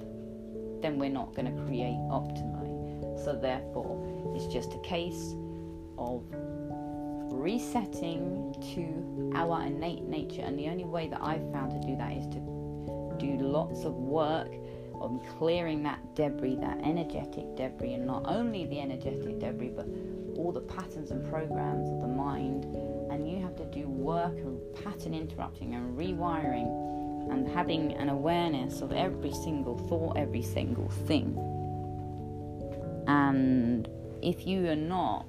then 0.82 0.98
we're 0.98 1.10
not 1.10 1.34
going 1.34 1.54
to 1.54 1.62
create 1.64 1.98
optimally. 2.10 3.22
So, 3.24 3.34
therefore, 3.34 4.02
it's 4.34 4.52
just 4.52 4.74
a 4.74 4.78
case 4.80 5.34
of 5.96 6.24
resetting 7.30 8.54
to 8.74 9.32
our 9.34 9.62
innate 9.62 10.02
nature. 10.02 10.42
And 10.42 10.58
the 10.58 10.68
only 10.68 10.84
way 10.84 11.08
that 11.08 11.20
I've 11.22 11.50
found 11.52 11.70
to 11.70 11.88
do 11.88 11.96
that 11.96 12.12
is 12.12 12.26
to 12.28 12.40
do 13.18 13.38
lots 13.40 13.84
of 13.84 13.94
work 13.94 14.52
on 14.94 15.20
clearing 15.38 15.82
that 15.82 16.14
debris, 16.14 16.56
that 16.56 16.78
energetic 16.84 17.56
debris, 17.56 17.94
and 17.94 18.06
not 18.06 18.24
only 18.26 18.66
the 18.66 18.80
energetic 18.80 19.38
debris, 19.40 19.72
but 19.74 19.86
all 20.36 20.52
the 20.52 20.60
patterns 20.60 21.10
and 21.10 21.28
programs 21.30 21.88
of 21.90 22.00
the 22.00 22.08
mind. 22.08 22.64
And 23.12 23.30
you 23.30 23.42
have 23.42 23.54
to 23.56 23.64
do 23.66 23.86
work 23.86 24.32
and 24.38 24.58
pattern 24.82 25.12
interrupting 25.12 25.74
and 25.74 25.98
rewiring 25.98 27.30
and 27.30 27.46
having 27.46 27.92
an 27.92 28.08
awareness 28.08 28.80
of 28.80 28.90
every 28.90 29.32
single 29.32 29.76
thought, 29.76 30.16
every 30.16 30.42
single 30.42 30.88
thing. 30.88 31.36
And 33.06 33.86
if 34.22 34.46
you 34.46 34.66
are 34.70 34.76
not 34.76 35.26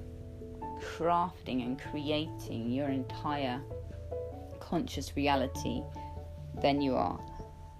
crafting 0.80 1.62
and 1.62 1.78
creating 1.78 2.70
your 2.70 2.88
entire 2.88 3.60
conscious 4.60 5.14
reality, 5.14 5.82
then 6.62 6.80
you 6.80 6.96
are 6.96 7.20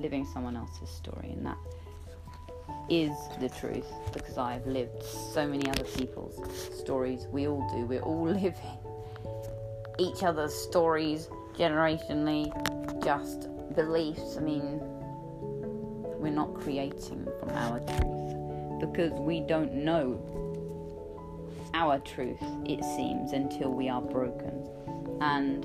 living 0.00 0.26
someone 0.34 0.54
else's 0.54 0.90
story. 0.90 1.30
And 1.30 1.46
that 1.46 1.58
is 2.90 3.12
the 3.40 3.48
truth 3.48 3.90
because 4.12 4.36
I've 4.36 4.66
lived 4.66 5.02
so 5.02 5.46
many 5.46 5.66
other 5.70 5.84
people's 5.84 6.38
stories. 6.78 7.26
We 7.32 7.48
all 7.48 7.66
do. 7.74 7.86
We're 7.86 8.02
all 8.02 8.24
living 8.28 8.83
each 9.98 10.22
other's 10.22 10.54
stories 10.54 11.28
generationally, 11.56 12.52
just 13.04 13.48
beliefs. 13.74 14.36
I 14.36 14.40
mean, 14.40 14.80
we're 16.18 16.30
not 16.30 16.54
creating 16.54 17.26
from 17.40 17.50
our 17.50 17.80
truth 17.80 18.80
because 18.80 19.12
we 19.20 19.40
don't 19.40 19.74
know 19.74 20.18
our 21.74 21.98
truth, 22.00 22.42
it 22.64 22.82
seems, 22.84 23.32
until 23.32 23.70
we 23.70 23.88
are 23.88 24.00
broken. 24.00 24.66
And 25.20 25.64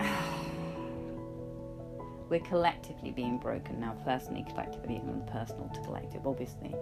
we're 2.28 2.40
collectively 2.40 3.10
being 3.10 3.38
broken 3.38 3.80
now, 3.80 3.96
personally, 4.04 4.46
collectively, 4.48 5.00
from 5.00 5.22
personal 5.26 5.68
to 5.74 5.80
collective, 5.80 6.26
obviously. 6.26 6.74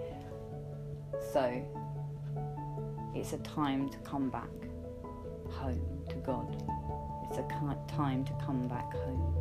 So 1.33 1.65
it's 3.19 3.33
a 3.33 3.39
time 3.39 3.89
to 3.89 3.99
come 3.99 4.31
back 4.31 4.49
home 5.51 5.81
to 6.09 6.15
God. 6.17 6.47
It's 7.29 7.39
a 7.39 7.43
time 7.89 8.25
to 8.25 8.33
come 8.45 8.69
back 8.69 8.93
home. 8.93 9.35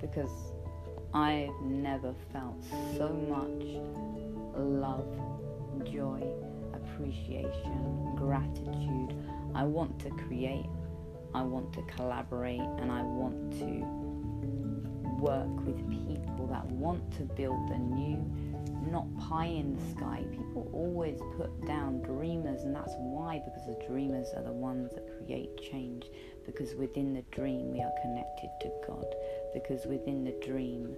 Because 0.00 0.52
I've 1.12 1.54
never 1.62 2.14
felt 2.32 2.62
so 2.96 3.08
much 3.28 3.80
love, 4.56 5.06
joy, 5.84 6.22
appreciation, 6.72 8.14
gratitude. 8.16 9.14
I 9.54 9.64
want 9.64 9.98
to 10.00 10.10
create 10.10 10.66
I 11.34 11.42
want 11.42 11.70
to 11.74 11.82
collaborate 11.82 12.60
and 12.60 12.90
I 12.90 13.02
want 13.02 13.52
to 13.58 13.84
work 15.20 15.66
with 15.66 15.76
people 15.90 16.46
that 16.46 16.64
want 16.66 17.12
to 17.18 17.24
build 17.24 17.68
the 17.68 17.76
new, 17.76 18.24
not 18.86 19.06
pie 19.18 19.46
in 19.46 19.76
the 19.76 19.82
sky. 19.96 20.24
People 20.30 20.70
always 20.72 21.20
put 21.36 21.66
down 21.66 22.02
dreamers, 22.02 22.62
and 22.62 22.74
that's 22.74 22.94
why, 22.98 23.42
because 23.44 23.66
the 23.66 23.86
dreamers 23.86 24.28
are 24.36 24.42
the 24.42 24.52
ones 24.52 24.92
that 24.94 25.06
create 25.18 25.56
change. 25.60 26.06
Because 26.44 26.74
within 26.74 27.12
the 27.14 27.22
dream, 27.32 27.72
we 27.72 27.80
are 27.80 27.92
connected 28.02 28.50
to 28.60 28.70
God. 28.86 29.06
Because 29.52 29.84
within 29.86 30.24
the 30.24 30.34
dream, 30.44 30.96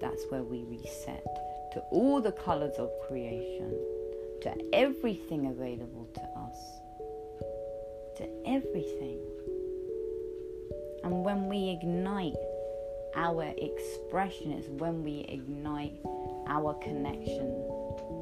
that's 0.00 0.24
where 0.28 0.42
we 0.42 0.64
reset 0.64 1.24
to 1.72 1.80
all 1.90 2.20
the 2.20 2.32
colors 2.32 2.74
of 2.78 2.90
creation, 3.06 3.72
to 4.42 4.54
everything 4.72 5.46
available 5.46 6.08
to 6.14 6.20
us, 6.38 6.58
to 8.16 8.28
everything. 8.46 9.18
And 11.04 11.24
when 11.24 11.48
we 11.48 11.70
ignite 11.70 12.34
our 13.16 13.52
expression, 13.56 14.52
it's 14.52 14.68
when 14.68 15.02
we 15.02 15.24
ignite 15.28 15.98
our 16.50 16.74
connection 16.74 17.64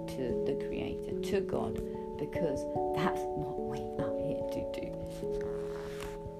to 0.06 0.44
the 0.46 0.54
Creator, 0.66 1.20
to 1.30 1.40
God, 1.40 1.74
because 2.18 2.64
that's 2.94 3.20
what 3.20 3.58
we 3.58 3.80
are 4.04 4.16
here 4.28 4.44
to 4.52 4.80
do. 4.80 4.92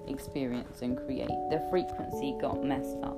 Experience 0.07 0.81
and 0.81 0.97
create. 0.97 1.27
The 1.49 1.65
frequency 1.69 2.37
got 2.39 2.63
messed 2.63 2.97
up. 3.03 3.17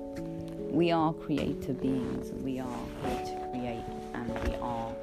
We 0.71 0.91
are 0.91 1.13
creator 1.13 1.73
beings. 1.73 2.31
We 2.31 2.59
are 2.59 2.79
here 3.03 3.25
to 3.25 3.49
create, 3.51 3.83
and 4.13 4.47
we 4.47 4.55
are. 4.55 4.93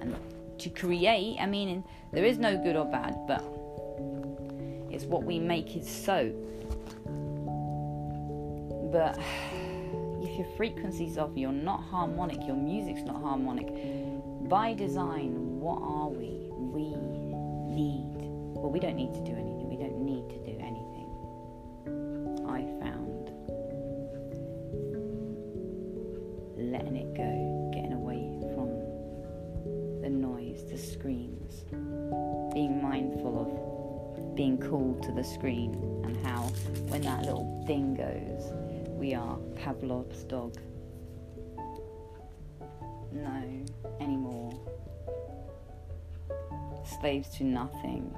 And 0.00 0.16
to 0.58 0.70
create, 0.70 1.38
I 1.40 1.46
mean, 1.46 1.84
there 2.12 2.24
is 2.24 2.38
no 2.38 2.56
good 2.56 2.76
or 2.76 2.84
bad, 2.84 3.16
but 3.26 3.42
it's 4.90 5.04
what 5.04 5.24
we 5.24 5.38
make 5.38 5.76
it 5.76 5.84
so 5.84 6.32
but 8.96 9.18
your 10.38 10.46
frequencies 10.56 11.18
off, 11.18 11.30
you're 11.34 11.52
not 11.52 11.82
harmonic, 11.82 12.46
your 12.46 12.56
music's 12.56 13.02
not 13.02 13.20
harmonic, 13.22 13.68
by 14.48 14.74
design, 14.74 15.60
what 15.60 15.80
are 15.82 16.08
we? 16.08 16.48
We 16.52 16.94
need, 17.74 18.28
well, 18.54 18.70
we 18.70 18.78
don't 18.80 18.96
need 18.96 19.14
to 19.14 19.20
do 19.24 19.32
anything, 19.32 19.68
we 19.68 19.76
don't 19.76 19.98
need 20.04 20.28
to 20.30 20.38
do 20.44 20.58
anything. 20.60 21.08
I 22.48 22.62
found 22.80 23.30
letting 26.56 26.96
it 26.96 27.14
go, 27.14 27.70
getting 27.74 27.92
away 27.92 28.38
from 28.54 28.68
the 30.02 30.10
noise, 30.10 30.64
the 30.70 30.78
screams, 30.78 31.64
being 32.54 32.80
mindful 32.82 33.40
of 33.40 34.34
being 34.36 34.58
called 34.58 35.02
to 35.02 35.12
the 35.12 35.24
screen 35.24 35.74
and 36.04 36.16
how 36.24 36.42
when 36.88 37.00
that 37.02 37.24
little 37.24 37.64
thing 37.66 37.94
goes, 37.94 38.52
we 38.96 39.14
are 39.14 39.36
Pavlov's 39.56 40.24
dog. 40.24 40.56
No, 43.12 43.64
anymore. 44.00 44.52
Slaves 47.00 47.28
to 47.36 47.44
nothing, 47.44 48.14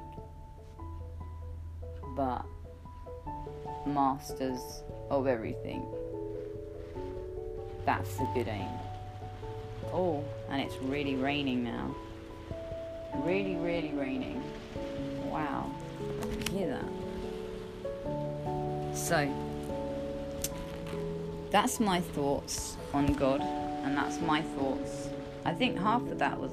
but 2.17 2.45
masters 3.87 4.83
of 5.11 5.27
everything. 5.27 5.85
That's 7.85 8.17
the 8.17 8.29
good 8.35 8.49
aim. 8.49 8.69
Oh, 9.93 10.23
and 10.49 10.63
it's 10.63 10.77
really 10.83 11.17
raining 11.17 11.65
now. 11.65 11.95
Really, 13.17 13.57
really 13.57 13.93
raining. 13.95 14.43
Wow. 15.25 15.71
Hear 16.53 16.69
that? 16.69 16.85
So, 18.97 19.29
that's 21.51 21.81
my 21.81 22.01
thoughts 22.01 22.77
on 22.93 23.13
God, 23.15 23.41
and 23.41 23.97
that's 23.97 24.21
my 24.21 24.43
thoughts. 24.43 25.09
I 25.45 25.53
think 25.53 25.79
half 25.79 26.03
of 26.03 26.19
that 26.19 26.39
was 26.39 26.53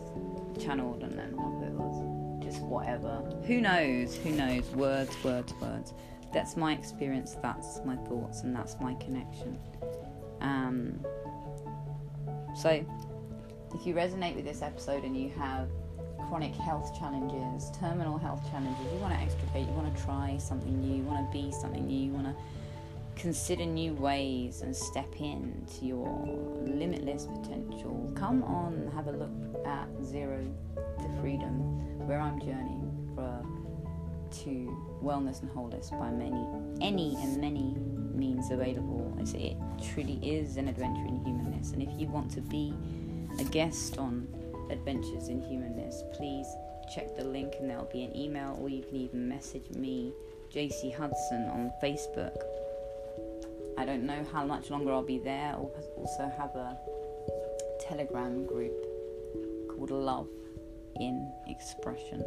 channeled, 0.64 1.04
and 1.04 1.18
then 1.18 1.36
half 1.38 1.54
of 1.54 1.64
it 1.64 1.72
was 1.72 2.44
just 2.44 2.62
whatever. 2.62 3.22
Who 3.46 3.62
knows? 3.62 4.16
Who 4.18 4.32
knows? 4.32 4.64
Words, 4.72 5.16
words, 5.24 5.54
words. 5.62 5.94
That's 6.34 6.56
my 6.58 6.74
experience. 6.74 7.36
That's 7.42 7.82
my 7.86 7.96
thoughts, 7.96 8.44
and 8.44 8.56
that's 8.56 8.80
my 8.80 8.94
connection. 8.96 9.58
Um, 10.42 11.04
so, 12.56 12.86
if 13.74 13.86
you 13.86 13.94
resonate 13.94 14.36
with 14.36 14.46
this 14.46 14.62
episode 14.62 15.04
and 15.04 15.18
you 15.18 15.30
have 15.38 15.70
chronic 16.28 16.56
health 16.56 16.98
challenges, 16.98 17.70
terminal 17.78 18.18
health 18.18 18.42
challenges, 18.50 18.94
you 18.94 19.00
want 19.00 19.14
to 19.14 19.20
extricate, 19.20 19.68
you 19.68 19.74
want 19.74 19.96
to 19.96 20.04
try 20.04 20.38
something 20.38 20.80
new, 20.80 20.98
you 20.98 21.04
want 21.04 21.26
to 21.26 21.38
be 21.38 21.52
something 21.52 21.86
new, 21.86 22.08
you 22.08 22.12
want 22.12 22.28
to 22.28 22.36
consider 23.16 23.66
new 23.66 23.94
ways 23.94 24.62
and 24.62 24.76
step 24.76 25.14
into 25.20 25.86
your 25.86 26.64
limitless 26.66 27.26
potential, 27.26 28.12
come 28.16 28.44
on, 28.44 28.92
have 28.94 29.08
a 29.08 29.12
look 29.12 29.66
at 29.66 29.88
Zero 30.04 30.46
to 30.76 31.22
Freedom, 31.22 32.08
where 32.08 32.20
I'm 32.20 32.40
journeying 32.40 33.12
for, 33.16 33.46
to 34.44 35.00
wellness 35.04 35.42
and 35.42 35.50
wholeness 35.50 35.90
by 35.92 36.12
many, 36.12 36.46
any 36.82 37.16
and 37.22 37.40
many 37.40 37.76
means 38.14 38.52
available. 38.52 39.16
It's, 39.20 39.34
it 39.34 39.56
truly 39.94 40.20
is 40.22 40.58
an 40.58 40.68
adventure 40.68 41.06
in 41.08 41.24
humanness. 41.24 41.72
And 41.72 41.82
if 41.82 41.90
you 42.00 42.08
want 42.08 42.32
to 42.32 42.42
be 42.42 42.74
a 43.40 43.44
guest 43.46 43.98
on 43.98 44.28
Adventures 44.70 45.30
in 45.30 45.42
Humanness, 45.42 46.04
please 46.14 46.48
check 46.94 47.16
the 47.16 47.24
link 47.24 47.54
and 47.60 47.70
there'll 47.70 47.86
be 47.86 48.04
an 48.04 48.16
email, 48.16 48.58
or 48.62 48.70
you 48.70 48.84
can 48.84 48.96
even 48.96 49.28
message 49.28 49.70
me, 49.72 50.12
JC 50.54 50.96
Hudson, 50.96 51.44
on 51.50 51.72
Facebook 51.82 52.36
I 53.78 53.86
don't 53.86 54.04
know 54.04 54.26
how 54.32 54.46
much 54.46 54.70
longer 54.70 54.92
I'll 54.92 55.04
be 55.04 55.20
there. 55.20 55.52
I'll 55.54 55.72
also 55.98 56.32
have 56.38 56.56
a 56.56 56.78
Telegram 57.82 58.46
group 58.46 58.74
called 59.70 59.92
Love 59.92 60.30
in 61.00 61.32
expression. 61.48 62.24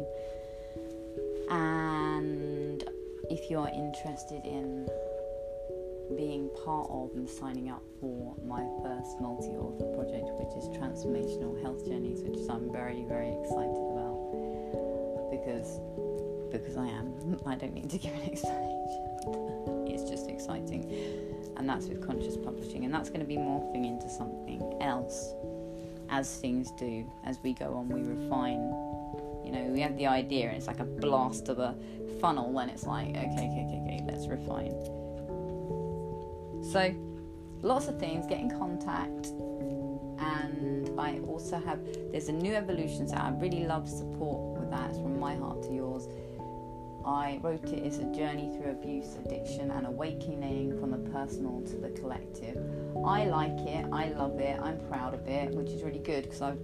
And 1.49 2.83
if 3.29 3.49
you're 3.49 3.69
interested 3.69 4.45
in 4.45 4.87
being 6.15 6.49
part 6.63 6.89
of 6.89 7.11
and 7.15 7.29
signing 7.29 7.69
up 7.69 7.83
for 7.99 8.35
my 8.45 8.65
first 8.83 9.19
multi 9.19 9.49
author 9.49 9.85
project, 9.95 10.29
which 10.39 10.55
is 10.57 10.69
Transformational 10.77 11.59
Health 11.61 11.85
Journeys, 11.85 12.21
which 12.23 12.39
I'm 12.49 12.71
very, 12.71 13.03
very 13.07 13.29
excited 13.29 13.81
about 13.93 15.29
because 15.31 15.79
because 16.51 16.77
I 16.77 16.87
am. 16.87 17.39
I 17.45 17.55
don't 17.55 17.73
need 17.73 17.89
to 17.91 17.97
give 17.97 18.13
an 18.13 18.21
explanation. 18.31 19.87
it's 19.87 20.09
just 20.09 20.29
exciting. 20.29 20.89
And 21.59 21.69
that's 21.69 21.85
with 21.87 22.05
Conscious 22.05 22.37
Publishing. 22.37 22.85
And 22.85 22.93
that's 22.93 23.09
going 23.09 23.21
to 23.21 23.27
be 23.27 23.37
morphing 23.37 23.85
into 23.85 24.09
something 24.09 24.77
else 24.81 25.33
as 26.09 26.37
things 26.37 26.71
do. 26.79 27.05
As 27.25 27.37
we 27.43 27.53
go 27.53 27.75
on, 27.75 27.89
we 27.89 28.01
refine. 28.01 28.61
You 29.45 29.51
know, 29.51 29.71
we 29.71 29.81
have 29.81 29.95
the 29.97 30.07
idea 30.07 30.47
and 30.47 30.57
it's 30.57 30.67
like 30.67 30.79
a 30.79 30.85
blast 30.85 31.49
of 31.49 31.59
a 31.59 31.75
funnel, 32.19 32.57
and 32.59 32.71
it's 32.71 32.85
like, 32.85 33.09
okay, 33.09 33.17
okay, 33.17 33.35
okay, 33.35 33.81
okay, 33.83 34.03
let's 34.07 34.27
refine 34.27 34.73
so, 36.61 36.93
lots 37.61 37.87
of 37.87 37.99
things. 37.99 38.27
Get 38.27 38.39
in 38.39 38.49
contact, 38.51 39.27
and 40.19 40.99
I 40.99 41.19
also 41.27 41.57
have 41.59 41.79
there's 42.11 42.29
a 42.29 42.33
new 42.33 42.53
evolution, 42.53 43.07
that 43.07 43.21
I 43.21 43.29
really 43.31 43.65
love 43.65 43.89
support 43.89 44.59
with 44.59 44.69
that. 44.69 44.89
It's 44.89 44.99
from 44.99 45.19
my 45.19 45.35
heart 45.35 45.63
to 45.63 45.73
yours. 45.73 46.07
I 47.05 47.39
wrote 47.41 47.65
it 47.65 47.85
as 47.85 47.99
a 47.99 48.05
journey 48.05 48.49
through 48.55 48.71
abuse, 48.71 49.15
addiction, 49.25 49.71
and 49.71 49.87
awakening 49.87 50.79
from 50.79 50.91
the 50.91 51.09
personal 51.09 51.61
to 51.61 51.77
the 51.77 51.89
collective. 51.89 52.57
I 53.05 53.25
like 53.25 53.59
it. 53.67 53.85
I 53.91 54.09
love 54.09 54.39
it. 54.39 54.59
I'm 54.59 54.79
proud 54.87 55.13
of 55.13 55.27
it, 55.27 55.51
which 55.51 55.69
is 55.69 55.83
really 55.83 55.99
good 55.99 56.23
because 56.23 56.41
I, 56.41 56.55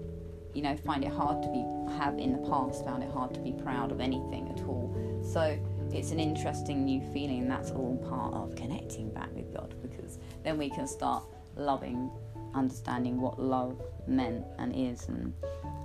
you 0.54 0.62
know, 0.62 0.76
find 0.78 1.04
it 1.04 1.12
hard 1.12 1.42
to 1.44 1.50
be 1.50 1.64
have 1.98 2.18
in 2.18 2.34
the 2.34 2.50
past 2.50 2.84
found 2.84 3.04
it 3.04 3.12
hard 3.12 3.34
to 3.34 3.40
be 3.40 3.54
proud 3.54 3.92
of 3.92 4.00
anything 4.00 4.50
at 4.50 4.64
all. 4.66 4.96
So 5.24 5.58
it's 5.92 6.12
an 6.12 6.20
interesting 6.20 6.86
new 6.86 7.02
feeling. 7.14 7.48
That's 7.48 7.72
all 7.72 7.98
part 8.10 8.34
of 8.34 8.56
connecting 8.56 9.12
back 9.12 9.34
with 9.34 9.54
God 9.54 9.76
because 9.82 10.20
then 10.44 10.58
we 10.58 10.70
can 10.70 10.88
start 10.88 11.24
loving, 11.56 12.12
understanding 12.54 13.20
what 13.22 13.40
love 13.40 13.82
meant 14.08 14.44
and 14.60 14.76
is, 14.76 15.08
and 15.08 15.34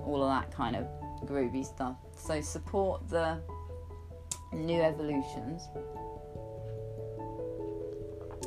all 0.05 0.23
of 0.23 0.29
that 0.29 0.55
kind 0.55 0.77
of 0.77 0.87
groovy 1.25 1.65
stuff. 1.65 1.97
So 2.17 2.41
support 2.41 3.09
the 3.09 3.41
new 4.53 4.81
evolutions, 4.81 5.69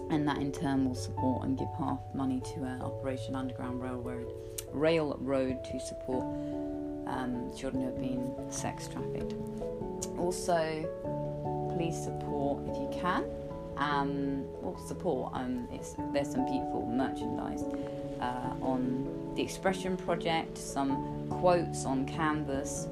and 0.10 0.28
that 0.28 0.38
in 0.38 0.52
turn 0.52 0.86
will 0.86 0.96
support 0.96 1.46
and 1.46 1.58
give 1.58 1.68
half 1.78 2.00
money 2.14 2.42
to 2.54 2.64
uh, 2.64 2.86
Operation 2.86 3.36
Underground 3.36 3.82
Railroad, 3.82 4.32
Railroad 4.72 5.64
to 5.66 5.80
support 5.80 6.26
um, 7.08 7.52
children 7.56 7.84
who 7.84 7.90
have 7.90 8.00
been 8.00 8.52
sex 8.52 8.88
trafficked. 8.88 9.34
Also, 10.18 10.86
please 11.76 12.02
support 12.02 12.64
if 12.68 12.76
you 12.76 12.90
can. 13.02 13.26
Um, 13.78 14.46
well, 14.62 14.78
support. 14.88 15.34
Um, 15.34 15.68
there's 16.14 16.32
some 16.32 16.46
beautiful 16.46 16.86
merchandise 16.86 17.64
uh, 18.22 18.54
on 18.62 19.34
the 19.36 19.42
Expression 19.42 19.98
Project. 19.98 20.58
Some 20.58 21.28
quotes 21.30 21.86
on 21.86 22.06
canvas. 22.06 22.88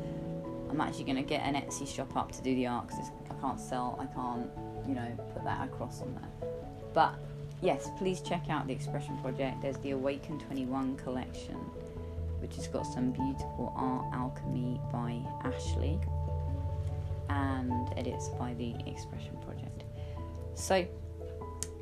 I'm 0.71 0.79
actually 0.79 1.03
going 1.03 1.17
to 1.17 1.23
get 1.23 1.41
an 1.41 1.55
Etsy 1.55 1.85
shop 1.85 2.15
up 2.15 2.31
to 2.31 2.41
do 2.41 2.55
the 2.55 2.65
art 2.65 2.87
because 2.87 3.11
I 3.29 3.33
can't 3.41 3.59
sell. 3.59 3.97
I 3.99 4.05
can't, 4.15 4.49
you 4.87 4.95
know, 4.95 5.07
put 5.33 5.43
that 5.43 5.65
across 5.65 6.01
on 6.01 6.15
there. 6.15 6.49
But 6.93 7.15
yes, 7.61 7.89
please 7.97 8.21
check 8.21 8.49
out 8.49 8.67
the 8.67 8.73
Expression 8.73 9.17
Project. 9.17 9.61
There's 9.61 9.77
the 9.79 9.91
Awaken 9.91 10.39
21 10.39 10.95
collection, 10.95 11.55
which 12.39 12.55
has 12.55 12.69
got 12.69 12.83
some 12.83 13.11
beautiful 13.11 13.73
art 13.75 14.13
alchemy 14.13 14.79
by 14.93 15.19
Ashley 15.43 15.99
and 17.29 17.89
edits 17.97 18.29
by 18.39 18.53
the 18.53 18.73
Expression 18.89 19.37
Project. 19.45 19.83
So, 20.53 20.87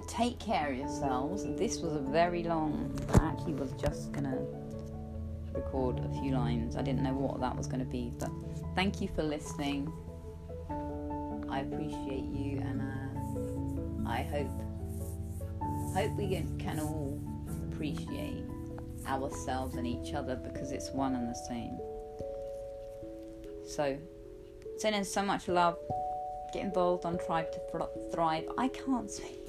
take 0.07 0.39
care 0.39 0.71
of 0.71 0.77
yourselves. 0.77 1.43
This 1.57 1.77
was 1.79 1.93
a 1.93 1.99
very 1.99 2.41
long, 2.41 2.99
I 3.19 3.27
actually 3.27 3.53
was 3.53 3.71
just 3.73 4.11
gonna 4.11 4.39
record 5.53 5.99
a 5.99 6.21
few 6.21 6.31
lines. 6.31 6.75
I 6.75 6.81
didn't 6.81 7.03
know 7.03 7.13
what 7.13 7.39
that 7.39 7.55
was 7.55 7.67
going 7.67 7.79
to 7.79 7.85
be, 7.85 8.11
but 8.19 8.29
thank 8.79 9.01
you 9.01 9.09
for 9.09 9.23
listening. 9.23 9.91
I 11.49 11.59
appreciate 11.59 12.23
you, 12.23 12.61
and 12.61 12.81
uh, 12.81 14.09
I 14.09 14.21
hope 14.21 14.49
hope 15.93 16.15
we 16.15 16.29
can, 16.57 16.79
all 16.79 17.21
appreciate 17.73 18.45
ourselves 19.05 19.75
and 19.75 19.85
each 19.85 20.13
other 20.13 20.37
because 20.37 20.71
it's 20.71 20.91
one 20.91 21.13
and 21.13 21.27
the 21.27 21.35
same. 21.49 21.77
So 23.67 23.97
send 24.77 24.79
Sending 24.79 25.03
so 25.03 25.23
much 25.23 25.49
love. 25.49 25.77
Get 26.53 26.63
involved 26.63 27.03
on 27.03 27.17
Tribe 27.27 27.51
to 27.51 27.59
Thrive. 28.13 28.45
I 28.57 28.69
can't 28.69 29.11
speak. 29.17 29.45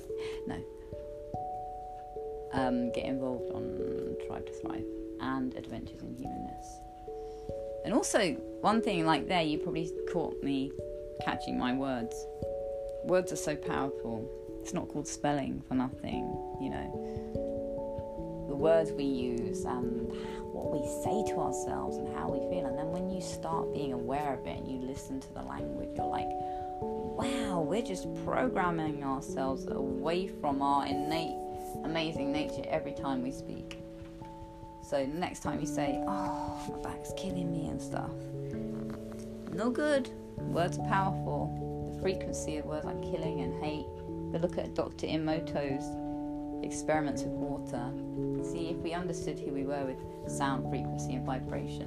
No. 0.49 0.61
Um, 2.53 2.91
get 2.91 3.05
involved 3.05 3.53
on 3.53 4.17
Tribe 4.27 4.45
to 4.47 4.53
Thrive 4.55 4.87
and 5.21 5.55
Adventures 5.55 6.03
in 6.03 6.17
Humanness. 6.17 6.90
And 7.85 7.95
also, 7.95 8.33
one 8.61 8.83
thing 8.83 9.07
like 9.07 9.29
there, 9.29 9.43
you 9.43 9.59
probably 9.59 9.91
caught 10.13 10.43
me 10.43 10.73
catching 11.25 11.59
my 11.59 11.73
words. 11.73 12.15
Words 13.05 13.33
are 13.33 13.37
so 13.37 13.57
powerful. 13.57 14.29
It's 14.63 14.75
not 14.75 14.89
called 14.89 15.09
spelling 15.09 15.63
for 15.67 15.75
nothing, 15.75 16.25
you 16.61 16.71
know. 16.71 18.47
The 18.49 18.55
words 18.55 18.93
we 18.93 19.05
use 19.05 19.65
and 19.65 20.13
what 20.53 20.71
we 20.73 20.87
say 21.03 21.33
to 21.33 21.41
ourselves 21.41 21.97
and 21.97 22.15
how 22.15 22.29
we 22.29 22.39
feel. 22.55 22.67
And 22.67 22.77
then 22.77 22.91
when 22.91 23.11
you 23.11 23.21
start 23.21 23.73
being 23.73 23.93
aware 23.93 24.35
of 24.35 24.47
it 24.47 24.59
and 24.59 24.69
you 24.69 24.87
listen 24.87 25.21
to 25.21 25.33
the 25.33 25.43
language, 25.43 25.91
you're 25.97 26.07
like, 26.07 26.29
wow, 26.81 27.61
we're 27.61 27.83
just 27.83 28.13
programming 28.25 29.03
ourselves 29.05 29.67
away 29.69 30.27
from 30.27 30.61
our 30.61 30.87
innate, 30.87 31.37
amazing 31.85 32.33
nature 32.33 32.65
every 32.69 32.93
time 32.93 33.23
we 33.23 33.31
speak. 33.31 33.80
So 34.91 35.07
next 35.07 35.45
time 35.45 35.61
you 35.61 35.69
say, 35.69 36.03
oh, 36.09 36.61
my 36.69 36.79
back's 36.83 37.13
killing 37.17 37.53
me 37.53 37.69
and 37.69 37.81
stuff, 37.81 38.11
no 39.53 39.71
good. 39.71 40.11
Words 40.37 40.81
are 40.81 40.89
powerful. 40.89 41.93
The 41.95 42.03
frequency 42.03 42.57
of 42.57 42.67
words 42.67 42.85
like 42.85 43.01
killing 43.03 43.41
and 43.41 43.63
hate. 43.63 43.87
But 44.33 44.41
look 44.41 44.59
at 44.59 44.75
Dr. 44.75 45.07
Emoto's 45.07 45.85
experiments 46.65 47.23
with 47.23 47.31
water. 47.35 47.93
See, 48.43 48.71
if 48.71 48.79
we 48.79 48.93
understood 48.93 49.39
who 49.39 49.53
we 49.53 49.63
were 49.63 49.85
with 49.85 50.29
sound 50.29 50.69
frequency 50.69 51.15
and 51.15 51.25
vibration, 51.25 51.87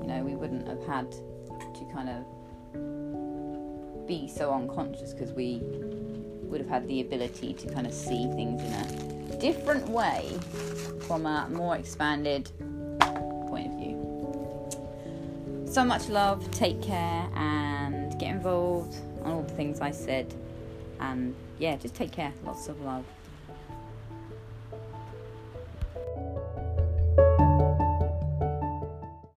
you 0.00 0.06
know, 0.06 0.22
we 0.22 0.36
wouldn't 0.36 0.68
have 0.68 0.86
had 0.86 1.10
to 1.10 1.84
kind 1.92 2.08
of 2.08 4.06
be 4.06 4.28
so 4.28 4.54
unconscious 4.54 5.12
because 5.12 5.32
we 5.32 5.62
would 6.44 6.60
have 6.60 6.70
had 6.70 6.86
the 6.86 7.00
ability 7.00 7.54
to 7.54 7.68
kind 7.72 7.88
of 7.88 7.92
see 7.92 8.30
things 8.36 8.62
in 8.62 8.72
a 8.72 9.15
different 9.38 9.88
way 9.88 10.38
from 11.06 11.26
a 11.26 11.48
more 11.50 11.76
expanded 11.76 12.50
point 13.48 13.66
of 13.66 13.78
view. 13.78 15.66
So 15.70 15.84
much 15.84 16.08
love, 16.08 16.50
take 16.52 16.80
care, 16.82 17.28
and 17.34 18.18
get 18.18 18.30
involved 18.30 18.96
on 19.22 19.32
all 19.32 19.42
the 19.42 19.54
things 19.54 19.80
I 19.80 19.90
said. 19.90 20.32
And 21.00 21.34
yeah, 21.58 21.76
just 21.76 21.94
take 21.94 22.12
care. 22.12 22.32
Lots 22.44 22.68
of 22.68 22.80
love. 22.80 23.04